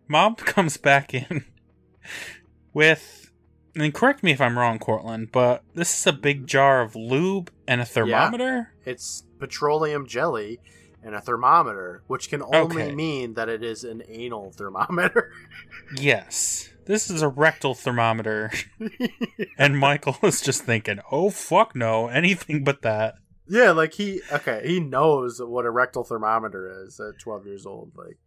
[0.07, 1.45] Mom comes back in
[2.73, 3.31] with
[3.75, 6.45] and correct me if I'm wrong, Courtland, but this is a big mm-hmm.
[6.47, 8.73] jar of lube and a thermometer?
[8.85, 10.59] It's petroleum jelly
[11.03, 12.95] and a thermometer, which can only Okay.
[12.95, 15.31] mean that it is an anal thermometer.
[15.95, 16.69] Yes.
[16.89, 18.51] This is a rectal thermometer.
[19.59, 23.13] and Michael is just thinking, oh, fuck no, anything but that.
[23.47, 27.91] yeah, like he okay, he knows what a rectal thermometer is at 12 years old.
[27.95, 28.17] Like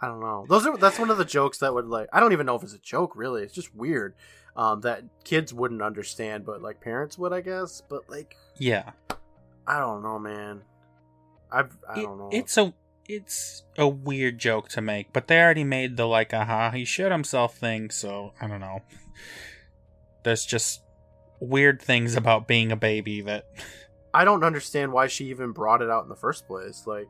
[0.00, 0.46] I don't know.
[0.48, 2.62] Those are that's one of the jokes that would like I don't even know if
[2.62, 3.42] it's a joke really.
[3.42, 4.14] It's just weird.
[4.56, 7.82] Um, that kids wouldn't understand, but like parents would, I guess.
[7.88, 8.92] But like, Yeah.
[9.66, 10.62] I don't know, man.
[11.52, 12.30] I've I It- don't know.
[12.32, 12.72] It's a
[13.14, 17.10] it's a weird joke to make, but they already made the like aha he shit
[17.10, 18.82] himself thing, so I don't know.
[20.22, 20.82] There's just
[21.40, 23.46] weird things about being a baby that
[24.14, 26.82] I don't understand why she even brought it out in the first place.
[26.86, 27.08] Like,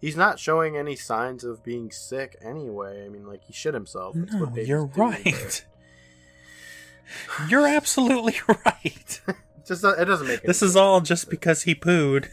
[0.00, 3.04] he's not showing any signs of being sick anyway.
[3.04, 4.14] I mean, like he shit himself.
[4.16, 5.64] That's No, you're right.
[7.48, 8.36] You're absolutely
[8.66, 9.20] right.
[9.66, 10.42] Just it doesn't make.
[10.42, 12.28] This is all just because he pooed.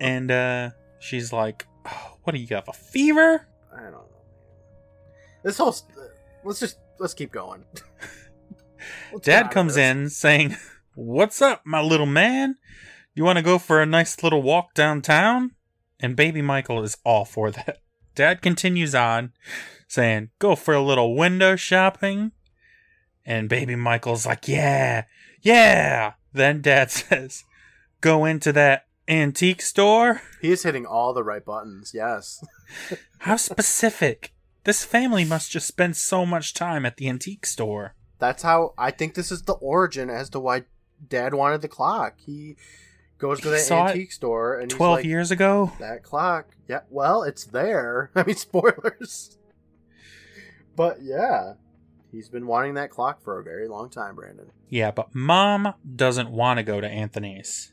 [0.00, 0.70] and uh
[1.04, 3.46] she's like, oh, "What do you have a fever?"
[3.76, 4.04] I don't know.
[5.42, 5.76] This whole.
[6.44, 7.64] Let's just let's keep going.
[9.12, 10.56] Let's Dad comes in saying,
[10.94, 12.56] What's up, my little man?
[13.14, 15.52] You want to go for a nice little walk downtown?
[16.00, 17.78] And baby Michael is all for that.
[18.14, 19.32] Dad continues on,
[19.88, 22.32] saying, Go for a little window shopping.
[23.24, 25.04] And baby Michael's like, Yeah,
[25.40, 26.14] yeah.
[26.32, 27.44] Then Dad says,
[28.00, 30.22] Go into that antique store.
[30.40, 31.92] He is hitting all the right buttons.
[31.94, 32.44] Yes.
[33.18, 34.32] How specific.
[34.64, 37.94] This family must just spend so much time at the antique store.
[38.18, 40.62] That's how I think this is the origin as to why
[41.06, 42.14] Dad wanted the clock.
[42.24, 42.56] He
[43.18, 45.72] goes to He the antique store and he's 12 like, years ago?
[45.80, 46.46] that clock.
[46.66, 48.10] Yeah, well, it's there.
[48.14, 49.36] I mean, spoilers.
[50.74, 51.54] But yeah,
[52.10, 54.50] he's been wanting that clock for a very long time, Brandon.
[54.70, 57.70] Yeah, but mom doesn't want to go to Anthony's.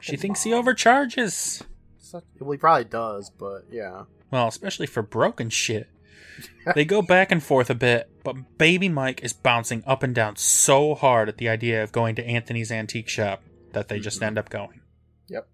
[0.00, 1.62] She thinks he overcharges.
[1.98, 4.04] Such- Well, he probably does, but yeah.
[4.30, 5.88] Well, especially for broken shit.
[6.74, 10.36] They go back and forth a bit, but baby Mike is bouncing up and down
[10.36, 14.26] so hard at the idea of going to Anthony's antique shop that they just Mhm.
[14.26, 14.80] end up going.
[15.28, 15.48] Yep.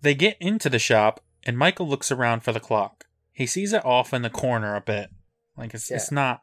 [0.00, 3.04] They get into the shop, and Michael looks around for the clock.
[3.32, 5.10] He sees it off in the corner a bit.
[5.56, 6.42] Like it's, it's not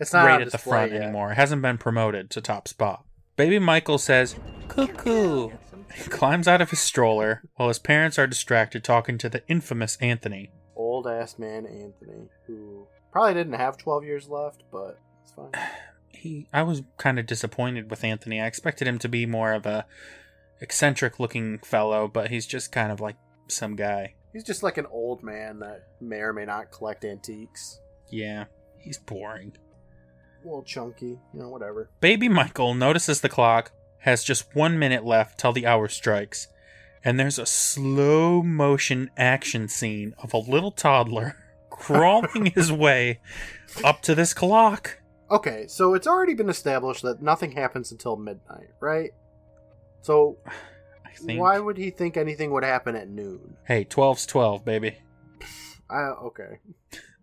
[0.00, 1.02] It's not right at the front yet.
[1.02, 1.32] anymore.
[1.32, 3.04] It hasn't been promoted to top spot.
[3.36, 4.36] Baby Michael says,
[4.68, 5.50] Cuckoo.
[5.94, 9.96] He climbs out of his stroller while his parents are distracted talking to the infamous
[10.00, 10.50] Anthony.
[10.74, 15.50] Old ass man Anthony, who probably didn't have 12 years left, but it's fine.
[16.08, 18.40] He I was kind of disappointed with Anthony.
[18.40, 19.84] I expected him to be more of a
[20.62, 23.16] eccentric looking fellow, but he's just kind of like
[23.48, 24.14] some guy.
[24.32, 27.80] He's just like an old man that may or may not collect antiques.
[28.10, 28.44] Yeah,
[28.78, 29.52] he's boring.
[30.42, 31.90] A little chunky, you know, whatever.
[32.00, 33.72] Baby Michael notices the clock
[34.06, 36.46] has just one minute left till the hour strikes,
[37.04, 41.36] and there's a slow motion action scene of a little toddler
[41.70, 43.18] crawling his way
[43.84, 45.00] up to this clock.
[45.28, 49.10] Okay, so it's already been established that nothing happens until midnight, right?
[50.02, 50.38] So
[51.04, 51.40] I think.
[51.40, 53.56] why would he think anything would happen at noon?
[53.66, 54.98] Hey, 12's 12, baby.
[55.90, 56.60] I, okay,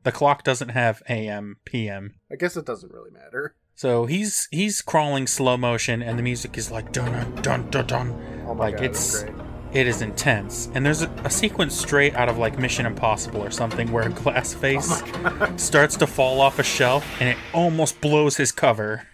[0.03, 2.15] The clock doesn't have AM, PM.
[2.29, 3.55] I guess it doesn't really matter.
[3.75, 8.43] So he's he's crawling slow motion, and the music is like dun dun dun dun.
[8.47, 9.25] Oh my Like, god, it's-.
[9.73, 13.49] It is intense, and there's a, a sequence straight out of like Mission Impossible or
[13.49, 17.37] something where a glass oh face Oh starts to fall off a shelf, and it
[17.55, 19.07] almost blows his cover.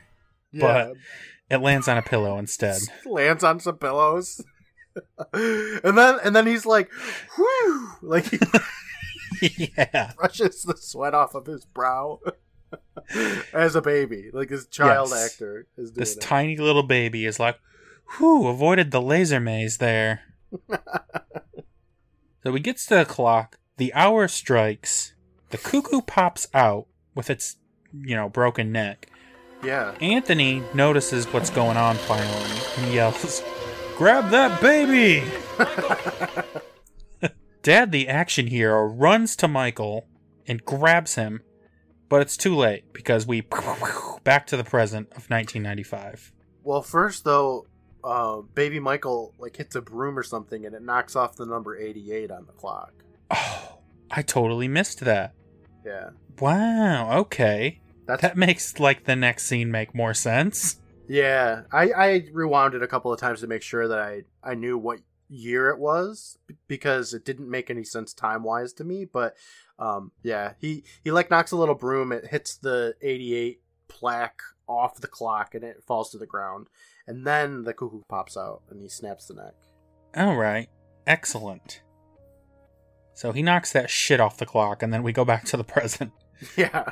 [0.52, 0.92] Yeah,
[1.50, 2.82] It lands on a pillow instead.
[3.06, 4.44] lands on some pillows,
[5.34, 6.90] and then and then he's like,
[7.38, 8.26] "Whew!" Like
[9.40, 12.20] he yeah, brushes the sweat off of his brow
[13.54, 15.32] as a baby, like his child Yes.
[15.34, 16.22] actor is doing this it.
[16.22, 17.58] tiny little baby is like,
[18.18, 20.22] "Whew!" Avoided the laser maze there.
[22.44, 23.58] so he gets to the clock.
[23.78, 25.14] The hour strikes.
[25.52, 27.56] The cuckoo pops out with its,
[27.94, 29.10] you know, broken neck.
[29.64, 33.42] yeah, Anthony notices what's going on finally and yells,
[33.98, 35.24] Grab that baby!
[37.62, 40.08] Dad, the action hero, runs to Michael
[40.48, 41.42] and grabs him,
[42.10, 43.42] but it's too late because we
[44.24, 46.32] back to the present of 1995.
[46.64, 47.66] Well, first though,
[48.04, 51.78] uh, baby Michael like hits a broom or something, and it knocks off the number
[51.78, 52.92] eighty-eight on the clock.
[53.32, 53.78] Oh,
[54.12, 55.34] I totally missed that.
[55.86, 57.80] Yeah, Wow, okay.
[58.06, 60.80] that's That makes like the next scene make more sense.
[61.08, 61.62] yeah.
[61.72, 64.78] I I rewound it a couple of times to make sure that I I knew
[64.78, 65.00] what
[65.30, 69.06] year it was because it didn't make any sense time wise to me.
[69.06, 69.36] But
[69.78, 75.00] um, yeah, he he like knocks a little broom, it hits the eighty-eight plaque off
[75.00, 76.68] the clock, and it falls to the ground,
[77.08, 79.54] and then the cuckoo pops out and he snaps the neck.
[80.16, 80.70] All right.
[81.06, 81.82] Excellent.
[83.14, 85.64] So he knocks that shit off the clock, and then we go back to the
[85.66, 86.12] present.
[86.56, 86.92] Yeah.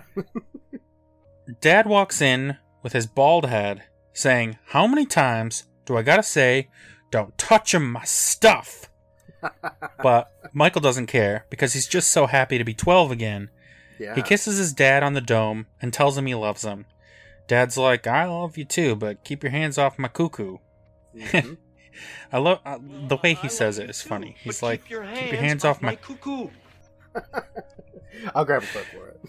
[1.62, 3.84] Dad walks in with his bald head,
[4.14, 6.70] saying, How many times do I gotta say,
[7.12, 8.90] don't touch him, my stuff?
[10.02, 13.50] But Michael doesn't care because he's just so happy to be 12 again.
[14.00, 14.16] yeah.
[14.16, 16.86] He kisses his dad on the dome and tells him he loves him.
[17.48, 20.58] Dad's like, I love you too, but keep your hands off my cuckoo.
[21.16, 21.58] Mhm.
[22.32, 24.36] I love uh, the way he says it is funny.
[24.40, 26.50] He's like, keep your hands off my cuckoo.
[28.36, 29.20] I'll grab a clip for it.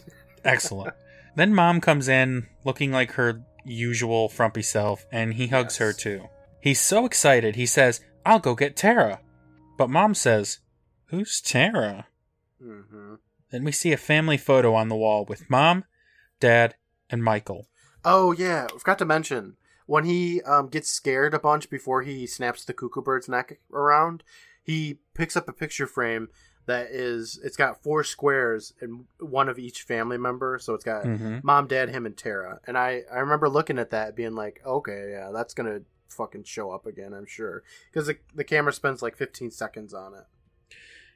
[0.45, 0.95] Excellent.
[1.37, 5.79] then mom comes in looking like her usual frumpy self, and he hugs Yes.
[5.79, 6.29] her too.
[6.69, 9.23] He's so excited, he says, I'll go get Tara.
[9.79, 10.59] But mom says,
[11.07, 12.09] Who's Tara?
[12.63, 13.15] hmm
[13.51, 15.85] Then we see a family photo on the wall with mom,
[16.41, 16.75] dad,
[17.09, 17.69] and Michael.
[18.05, 19.57] Oh yeah, I forgot to mention
[19.87, 24.23] when he um, gets scared a bunch before he snaps the cuckoo bird's neck around.
[24.63, 26.29] He picks up a picture frame
[26.67, 30.59] that is it's got four squares and one of each family member.
[30.59, 31.39] So it's got Mm-hmm.
[31.43, 32.61] mom, dad, him, and Tara.
[32.67, 36.71] And I I remember looking at that, being like, okay, yeah, that's gonna fucking show
[36.71, 40.25] up again, I'm sure, because the the camera spends like 15 seconds on it.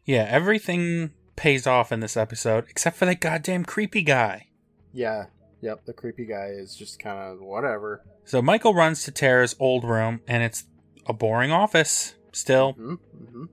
[0.05, 4.49] Yeah, everything pays off in this episode, except for that goddamn creepy guy.
[4.93, 5.27] Yeah.
[5.61, 5.85] Yep.
[5.85, 8.03] The creepy guy is just kind of whatever.
[8.25, 10.65] So Michael runs to Tara's old room, and it's
[11.07, 12.15] a boring office.
[12.33, 13.45] Still, hmm hmm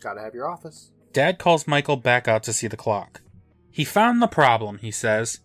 [0.00, 0.90] Gotta have your office.
[1.12, 3.20] Dad calls Michael back out to see the clock.
[3.70, 5.40] He found the problem, he says.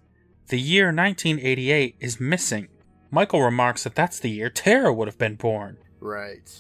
[0.48, 2.68] The year 1988 is missing.
[3.12, 5.78] Michael remarks that that's the year Tara would have been born.
[6.00, 6.52] Right.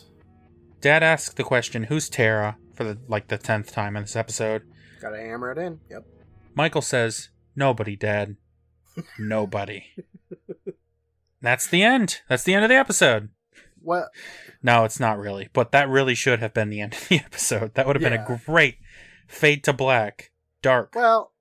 [0.82, 4.64] Dad asks the question, "Who's Tara?" for the like the tenth time in this episode.
[5.02, 5.80] Gotta hammer it in.
[5.90, 6.06] Yep.
[6.54, 8.38] Michael says, "Nobody, Dad.
[9.18, 9.86] Nobody."
[11.42, 12.22] That's the end.
[12.28, 13.30] That's the end of the episode.
[13.82, 14.10] What?
[14.64, 17.76] No, it's not really, but that really should have been the end of the episode.
[17.76, 18.78] That would have been a great
[19.28, 20.32] fade to black,
[20.62, 20.94] dark.
[20.96, 21.34] Well,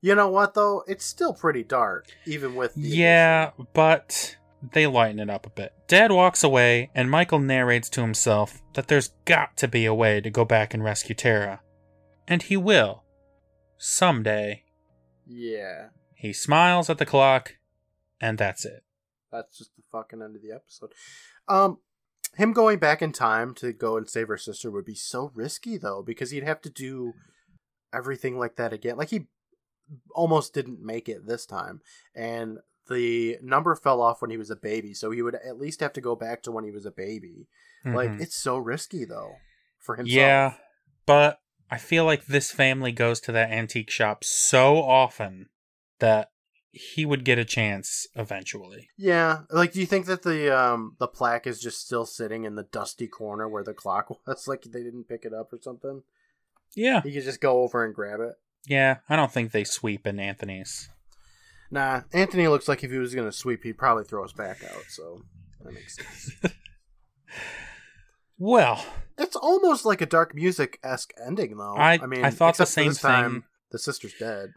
[0.00, 0.82] you know what though?
[0.88, 2.74] It's still pretty dark, even with.
[2.74, 4.36] The Yeah, but
[4.70, 5.72] they lighten it up a bit.
[5.88, 10.20] Dad walks away, and Michael narrates to himself that there's got to be a way
[10.20, 11.60] to go back and rescue Tara.
[12.28, 13.02] And he will.
[13.76, 14.62] Someday.
[15.26, 15.88] Yeah.
[16.14, 17.56] He smiles at the clock,
[18.20, 18.84] and that's it.
[19.32, 20.92] That's just the fucking end of the episode.
[21.48, 21.78] Um,
[22.36, 25.76] him going back in time to go and save her sister would be so risky
[25.76, 27.14] though, because he'd have to do
[27.92, 28.96] everything like that again.
[28.96, 29.26] Like he
[30.14, 31.80] almost didn't make it this time,
[32.14, 32.58] and
[32.88, 35.92] the number fell off when he was a baby, so he would at least have
[35.94, 37.46] to go back to when he was a baby.
[37.84, 38.20] Like Mhm.
[38.22, 39.36] it's so risky though
[39.78, 40.14] for himself.
[40.14, 40.54] Yeah,
[41.06, 45.48] but I feel like this family goes to that antique shop so often
[45.98, 46.30] that
[46.70, 48.88] he would get a chance eventually.
[48.96, 52.54] Yeah, like do you think that the um the plaque is just still sitting in
[52.54, 54.46] the dusty corner where the clock was?
[54.48, 56.02] Like they didn't pick it up or something?
[56.74, 58.34] Yeah, He could just go over and grab it.
[58.66, 58.98] yeah.
[59.08, 60.88] I don't think they sweep in Anthony's.
[61.72, 64.84] Nah, Anthony looks like if he was gonna sweep, he'd probably throw us back out.
[64.88, 65.22] So
[65.64, 66.52] that makes sense.
[68.38, 68.84] Well,
[69.18, 71.74] it's almost like a dark music esque ending, though.
[71.76, 73.42] I- I mean, I thought the same this time, thing.
[73.70, 74.54] The sister's dead.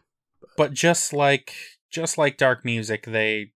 [0.56, 1.54] but just like
[1.90, 3.52] just like dark music, they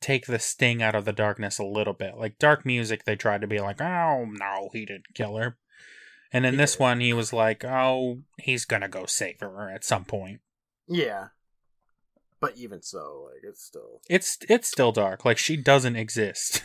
[0.00, 2.16] take the sting out of the darkness a little bit.
[2.16, 5.56] Like dark music, they tried to be like, "Oh no, he didn't kill her,"
[6.32, 9.84] and in He this one, he was like, "Oh, he's gonna go save her at
[9.84, 10.40] some point."
[10.86, 11.28] Yeah,
[12.42, 15.24] but even so, like it's still It's it's still dark.
[15.24, 16.62] Like she doesn't exist.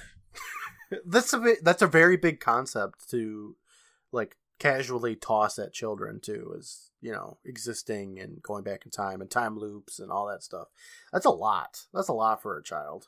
[1.05, 3.55] that's a bit, that's a very big concept to
[4.11, 9.21] like casually toss at children too, is you know existing and going back in time
[9.21, 10.69] and time loops and all that stuff.
[11.13, 11.85] That's a lot.
[11.93, 13.05] That's a lot for a child.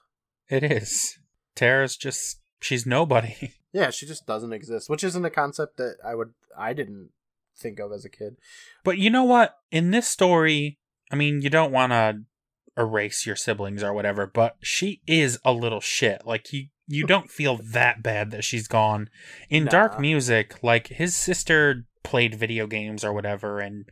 [0.47, 1.17] It is.
[1.55, 3.53] Tara's just she's nobody.
[3.71, 7.11] Yeah, she just doesn't exist, which isn't a concept that I would I didn't
[7.55, 8.37] think of as a kid.
[8.83, 9.57] But you know what?
[9.69, 10.79] In this story,
[11.11, 12.21] I mean, you don't want to
[12.79, 16.25] erase your siblings or whatever, but she is a little shit.
[16.25, 19.09] Like you you don't feel that bad that she's gone.
[19.49, 19.71] In Nah.
[19.71, 23.85] dark music, like his sister played video games or whatever and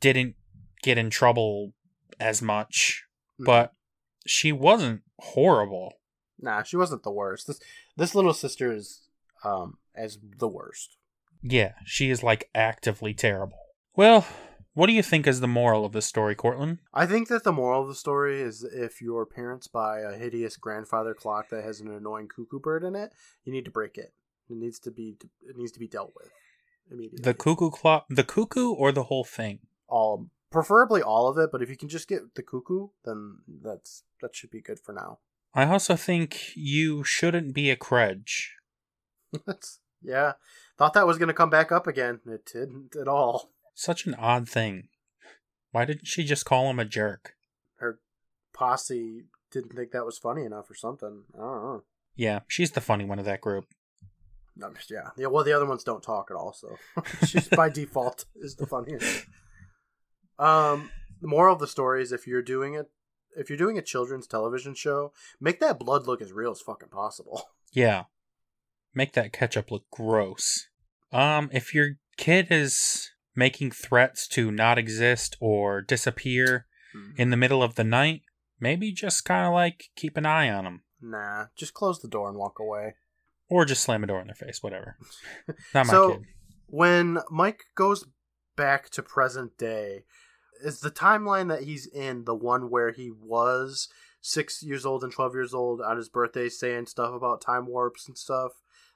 [0.00, 0.34] didn't
[0.82, 1.72] get in trouble
[2.18, 3.04] as much,
[3.38, 3.72] but
[4.26, 5.94] she wasn't horrible.
[6.38, 7.46] Nah, she wasn't the worst.
[7.46, 7.60] This
[7.96, 9.02] this little sister is
[9.44, 10.96] um as the worst.
[11.42, 13.58] Yeah, she is like actively terrible.
[13.96, 14.26] Well,
[14.80, 16.78] what do you think is the moral of this story, Courtland?
[16.94, 20.56] I think that the moral of the story is if your parents buy a hideous
[20.56, 23.12] grandfather clock that has an annoying cuckoo bird in it,
[23.44, 24.14] you need to break it.
[24.48, 26.30] It needs to be it needs to be dealt with
[26.90, 27.22] immediately.
[27.22, 29.58] The cuckoo clock, the cuckoo, or the whole thing?
[29.90, 34.04] all preferably all of it, but if you can just get the cuckoo, then that's
[34.22, 35.18] that should be good for now.
[35.52, 38.50] I also think you shouldn't be a krej.
[39.46, 40.34] That's yeah.
[40.78, 42.20] Thought that was gonna come back up again.
[42.24, 43.50] It didn't at all.
[43.74, 44.88] Such an odd thing.
[45.72, 47.34] Why didn't she just call him a jerk?
[47.76, 48.00] Her
[48.52, 51.24] posse didn't think that was funny enough or something.
[51.34, 51.82] I don't know.
[52.16, 53.66] Yeah, she's the funny one of that group.
[54.56, 55.28] No, yeah, yeah.
[55.28, 56.76] Well, the other ones don't talk at all, so
[57.26, 59.26] she's by default is the funniest.
[60.38, 60.90] Um,
[61.20, 62.90] the moral of the story is if you're doing it,
[63.36, 66.88] if you're doing a children's television show, make that blood look as real as fucking
[66.88, 67.42] possible.
[67.72, 68.06] Yeah.
[68.96, 70.66] Make that ketchup look gross.
[71.12, 76.66] Um, if your kid is making threats to not exist or disappear
[76.96, 77.20] mm-hmm.
[77.20, 78.22] in the middle of the night,
[78.58, 80.82] maybe just kind of like keep an eye on them.
[81.00, 82.94] Nah, just close the door and walk away.
[83.48, 84.96] Or just slam a door in their face, whatever.
[85.74, 86.26] Not my so kid.
[86.66, 88.04] when Mike goes
[88.56, 90.04] back to present day,
[90.62, 93.88] is the timeline that he's in the one where he was
[94.20, 98.06] six years old and twelve years old on his birthday, saying stuff about time warps
[98.06, 98.52] and stuff?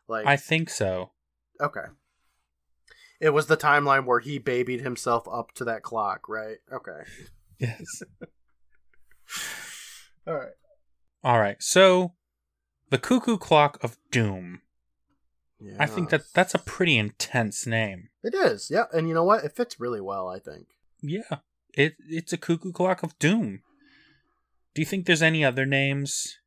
[0.06, 1.10] Like, I think so.
[1.60, 1.86] okay,
[3.20, 6.58] it was the timeline where he babied himself up to that clock, right?
[6.72, 7.02] Okay,
[7.58, 8.02] Yes.
[10.26, 10.52] all right.
[11.22, 11.56] All right.
[11.62, 12.12] So,
[12.90, 14.60] the Cuckoo Clock of Doom.
[15.60, 18.10] Yeah, I think that that's a pretty intense name.
[18.22, 18.68] it is.
[18.70, 19.44] Yeah, and you know what?
[19.44, 20.28] It fits really well.
[20.28, 20.66] I think.
[21.02, 21.38] Yeah.
[21.72, 23.62] It it's a cuckoo clock of doom.
[24.74, 26.38] Do you think there's any other names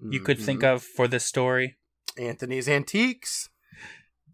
[0.00, 0.74] you could think Mhm.
[0.74, 1.76] of for this story?
[2.18, 3.50] Anthony's Antiques.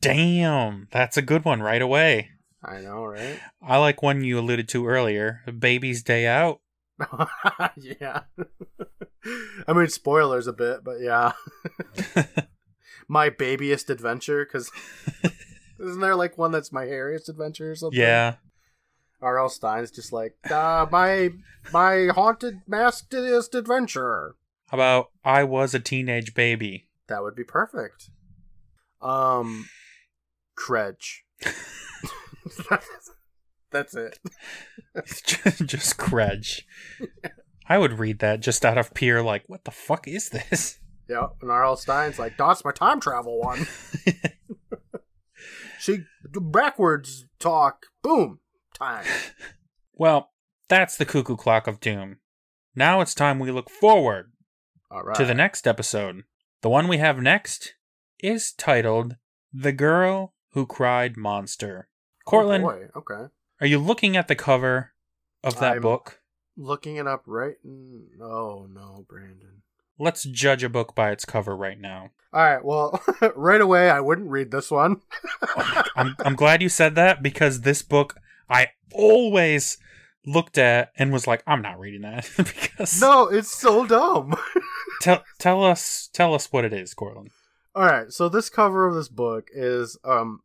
[0.00, 2.30] Damn, that's a good one right away.
[2.62, 3.40] I know, right?
[3.62, 6.60] I like one you alluded to earlier, Baby's Day Out.
[7.76, 8.22] yeah.
[9.66, 11.32] I mean, spoilers a bit, but yeah.
[13.08, 14.70] my babyest adventure, because
[15.78, 17.98] isn't there like one that's my hairiest adventure or something?
[17.98, 18.36] yeah.
[19.22, 19.50] R.L.
[19.50, 21.30] Stine's just like, uh, my
[21.74, 24.34] my haunted maskedest adventure.
[24.68, 26.88] How about I was a teenage baby?
[27.08, 28.08] That would be perfect.
[29.02, 29.68] Um,
[30.60, 31.22] Krej.
[33.72, 34.18] That's it.
[35.66, 36.62] just Krej.
[37.66, 40.78] I would read that just out of pure like, what the fuck is this?
[41.08, 41.76] Yeah, And R.L.
[41.76, 43.66] Stine's like, that's my time travel one.
[45.78, 45.98] she
[46.32, 47.86] backwards talk.
[48.02, 48.40] Boom.
[48.74, 49.04] Time.
[49.94, 50.30] Well,
[50.68, 52.18] that's the cuckoo clock of doom.
[52.74, 54.32] Now it's time we look forward
[54.90, 55.16] All right.
[55.16, 56.22] to the next episode.
[56.62, 57.74] The one we have next
[58.20, 59.16] is titled
[59.52, 61.88] The Girl Who Cried Monster.
[62.26, 62.98] Oh, Courtland, Oh.
[63.00, 63.26] Okay.
[63.60, 64.92] are you looking at the cover
[65.42, 66.20] of that I'm- book?
[66.56, 67.54] Looking it up right.
[67.64, 69.62] n- Oh no, Brandon.
[69.98, 72.10] Let's judge a book by its cover right now.
[72.32, 72.64] All right.
[72.64, 73.02] Well,
[73.36, 75.00] right away, I wouldn't read this one.
[75.96, 78.16] I'm I'm glad you said that because this book
[78.48, 79.78] I always
[80.26, 84.34] looked at and was like, I'm not reading that because no, it's so dumb.
[85.00, 87.30] tell tell us tell us what it is, Courtland.
[87.74, 90.42] All right, so this cover of this book is um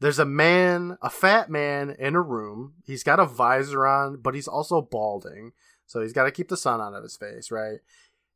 [0.00, 2.74] there's a man, a fat man in a room.
[2.86, 5.52] He's got a visor on, but he's also balding.
[5.86, 7.80] So he's got to keep the sun out of his face, right?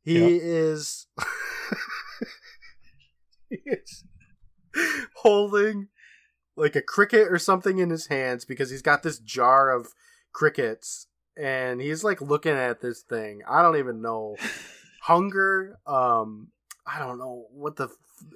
[0.03, 1.07] He is
[3.49, 4.03] he is
[5.15, 5.87] holding
[6.55, 9.93] like a cricket or something in his hands because he's got this jar of
[10.31, 13.41] crickets and he's like looking at this thing.
[13.49, 14.35] I don't even know
[15.05, 16.47] hunger um
[16.87, 17.87] i don't know what the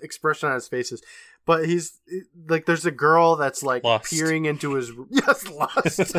[0.02, 1.02] expression on his face is
[1.46, 2.00] but he's
[2.48, 4.12] like there's a girl that's like Lust.
[4.12, 6.16] peering into his yes lust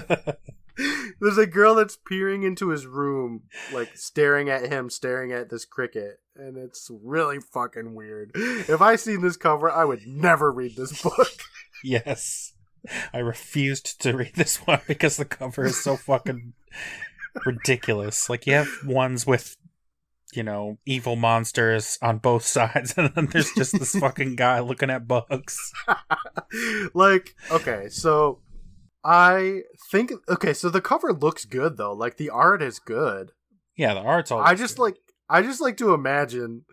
[1.20, 3.42] there's a girl that's peering into his room
[3.72, 8.96] like staring at him staring at this cricket and it's really fucking weird if i
[8.96, 11.28] seen this cover i would never read this book
[11.84, 12.52] yes.
[13.12, 16.54] I refused to read this one because the cover is so fucking
[17.44, 18.30] ridiculous.
[18.30, 19.56] Like you have ones with
[20.34, 24.90] you know, evil monsters on both sides and then there's just this fucking guy looking
[24.90, 25.72] at bugs.
[26.94, 28.40] like okay so
[29.04, 29.60] i
[29.90, 31.92] think okay so the cover looks good though.
[31.92, 33.32] Like the art is good.
[33.76, 34.96] Yeah, the art's all I just like
[35.28, 36.64] I just like to imagine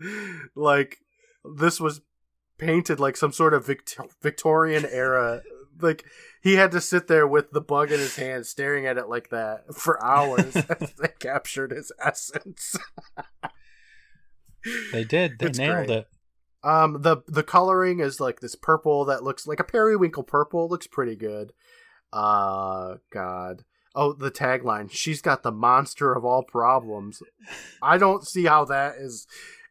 [0.54, 0.98] like
[1.56, 2.00] this was
[2.58, 5.42] painted like some sort of Vict- Victorian era
[5.80, 6.04] like
[6.42, 9.30] he had to sit there with the bug in his hand staring at it like
[9.30, 12.76] that for hours as they captured his essence.
[14.92, 15.38] they did.
[15.38, 15.98] They It's nailed great.
[15.98, 16.08] it.
[16.62, 20.86] Um the the coloring is like this purple that looks like a periwinkle purple looks
[20.86, 21.52] pretty good.
[22.12, 23.64] Uh god.
[23.94, 24.90] Oh, the tagline.
[24.92, 27.20] She's got the monster of all problems.
[27.82, 29.26] I don't see how that is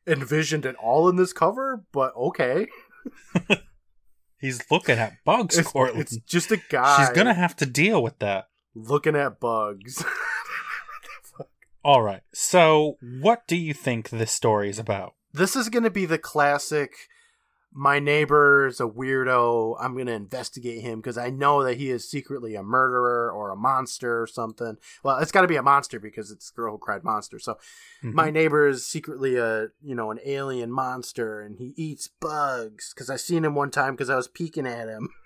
[0.06, 2.68] envisioned at all in this cover, but okay.
[4.40, 6.02] He's looking at bugs, It's, Courtland.
[6.02, 8.46] it's just a guy She's gonna have to deal with that.
[8.76, 10.04] looking at bugs.
[11.84, 12.22] All right.
[12.34, 15.14] So, what do you think this story is about?
[15.34, 16.92] this is going to be the classic
[17.74, 19.76] my neighbor's a weirdo.
[19.80, 23.52] I'm going to investigate him because I know that he is secretly a murderer or
[23.52, 24.78] a monster or something.
[25.04, 27.38] Well, it's got to be a monster because it's the girl who cried monster.
[27.40, 27.58] So
[28.04, 28.14] Mhm.
[28.14, 33.10] my neighbor is secretly a, you know, an alien monster and he eats bugs because
[33.10, 35.10] I seen him one time because I was peeking at him.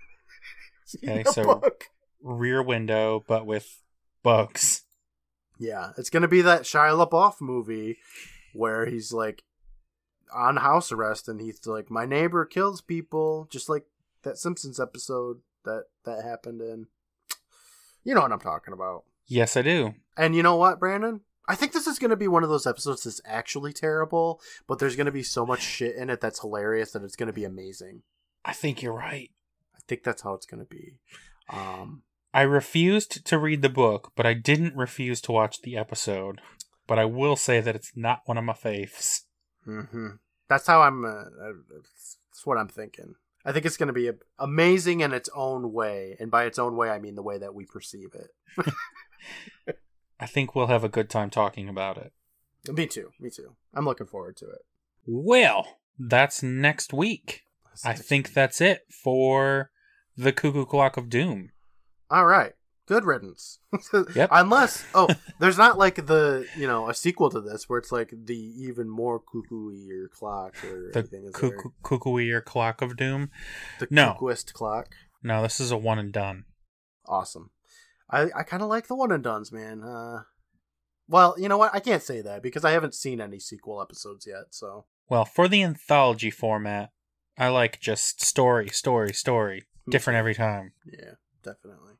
[1.07, 1.83] Okay, so- bug.
[2.21, 3.81] Rear Window, but with
[4.23, 4.83] bugs.
[5.57, 7.97] Yeah, it's gonna be that Shia LaBeouf movie
[8.53, 9.43] where he's like
[10.33, 13.85] on house arrest and he's like, "My neighbor kills people," just like
[14.23, 16.87] that Simpsons episode that that happened in.
[18.03, 19.03] You know what I'm talking about.
[19.27, 19.93] Yes, I do.
[20.17, 21.21] And you know what, Brandon?
[21.47, 24.95] I think this is gonna be one of those episodes that's actually terrible, but there's
[24.95, 28.03] gonna be so much shit in it that's hilarious that it's gonna be amazing.
[28.43, 29.31] I think you're right.
[29.75, 30.99] I think that's how it's gonna be.
[31.49, 32.03] Um,
[32.33, 36.39] I refused to read the book, but I didn't refuse to watch the episode.
[36.87, 39.21] But I will say that it's not one of my faves.
[39.65, 40.07] Hmm
[40.49, 41.05] That's how I'm.
[41.05, 41.23] Uh,
[41.71, 43.15] that's what I'm thinking.
[43.43, 46.75] I think it's going to be amazing in its own way, and by its own
[46.75, 49.75] way, I mean the way that we perceive it.
[50.19, 52.13] I think we'll have a good time talking about it.
[52.71, 53.09] Me too.
[53.19, 53.55] Me too.
[53.73, 54.61] I'm looking forward to it.
[55.07, 57.41] Well, that's next week.
[57.83, 59.71] I think that's it for
[60.15, 61.51] the Cuckoo Clock of Doom.
[62.11, 62.53] All right.
[62.91, 63.59] Good riddance.
[64.15, 64.29] Yep.
[64.33, 65.07] Unless, oh,
[65.39, 68.89] there's not like the you know a sequel to this where it's like the even
[68.89, 71.31] more cuckoo or clock or The anything.
[71.31, 73.29] Cuckoo, cuckoo or clock of doom.
[73.79, 74.15] The No.
[74.19, 74.87] cuckooist clock.
[75.23, 76.43] No, this is a one and done.
[77.05, 77.51] Awesome.
[78.09, 79.83] I I kind of like the one and duns, man.
[79.83, 80.23] Uh,
[81.07, 81.73] well, you know what?
[81.73, 84.47] I can't say that because I haven't seen any sequel episodes yet.
[84.51, 86.91] So Well, for the anthology format,
[87.37, 90.73] I like just story, story, story, different every time.
[90.85, 91.95] yeah, definitely.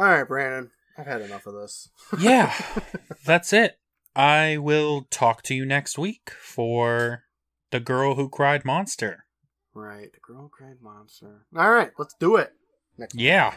[0.00, 0.70] All right, Brandon.
[0.96, 1.90] I've had enough of this.
[2.18, 2.54] Yeah,
[3.26, 3.78] that's it.
[4.16, 7.24] I will talk to you next week for
[7.70, 9.26] The Girl Who Cried Monster.
[9.74, 11.44] Right, the girl cried monster.
[11.54, 12.50] All right, let's do it.
[12.96, 13.14] Next.
[13.14, 13.52] Yeah.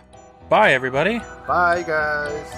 [0.50, 1.20] Bye, everybody.
[1.48, 2.52] Bye, guys.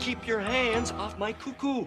[0.00, 1.86] Keep your hands off my cuckoo.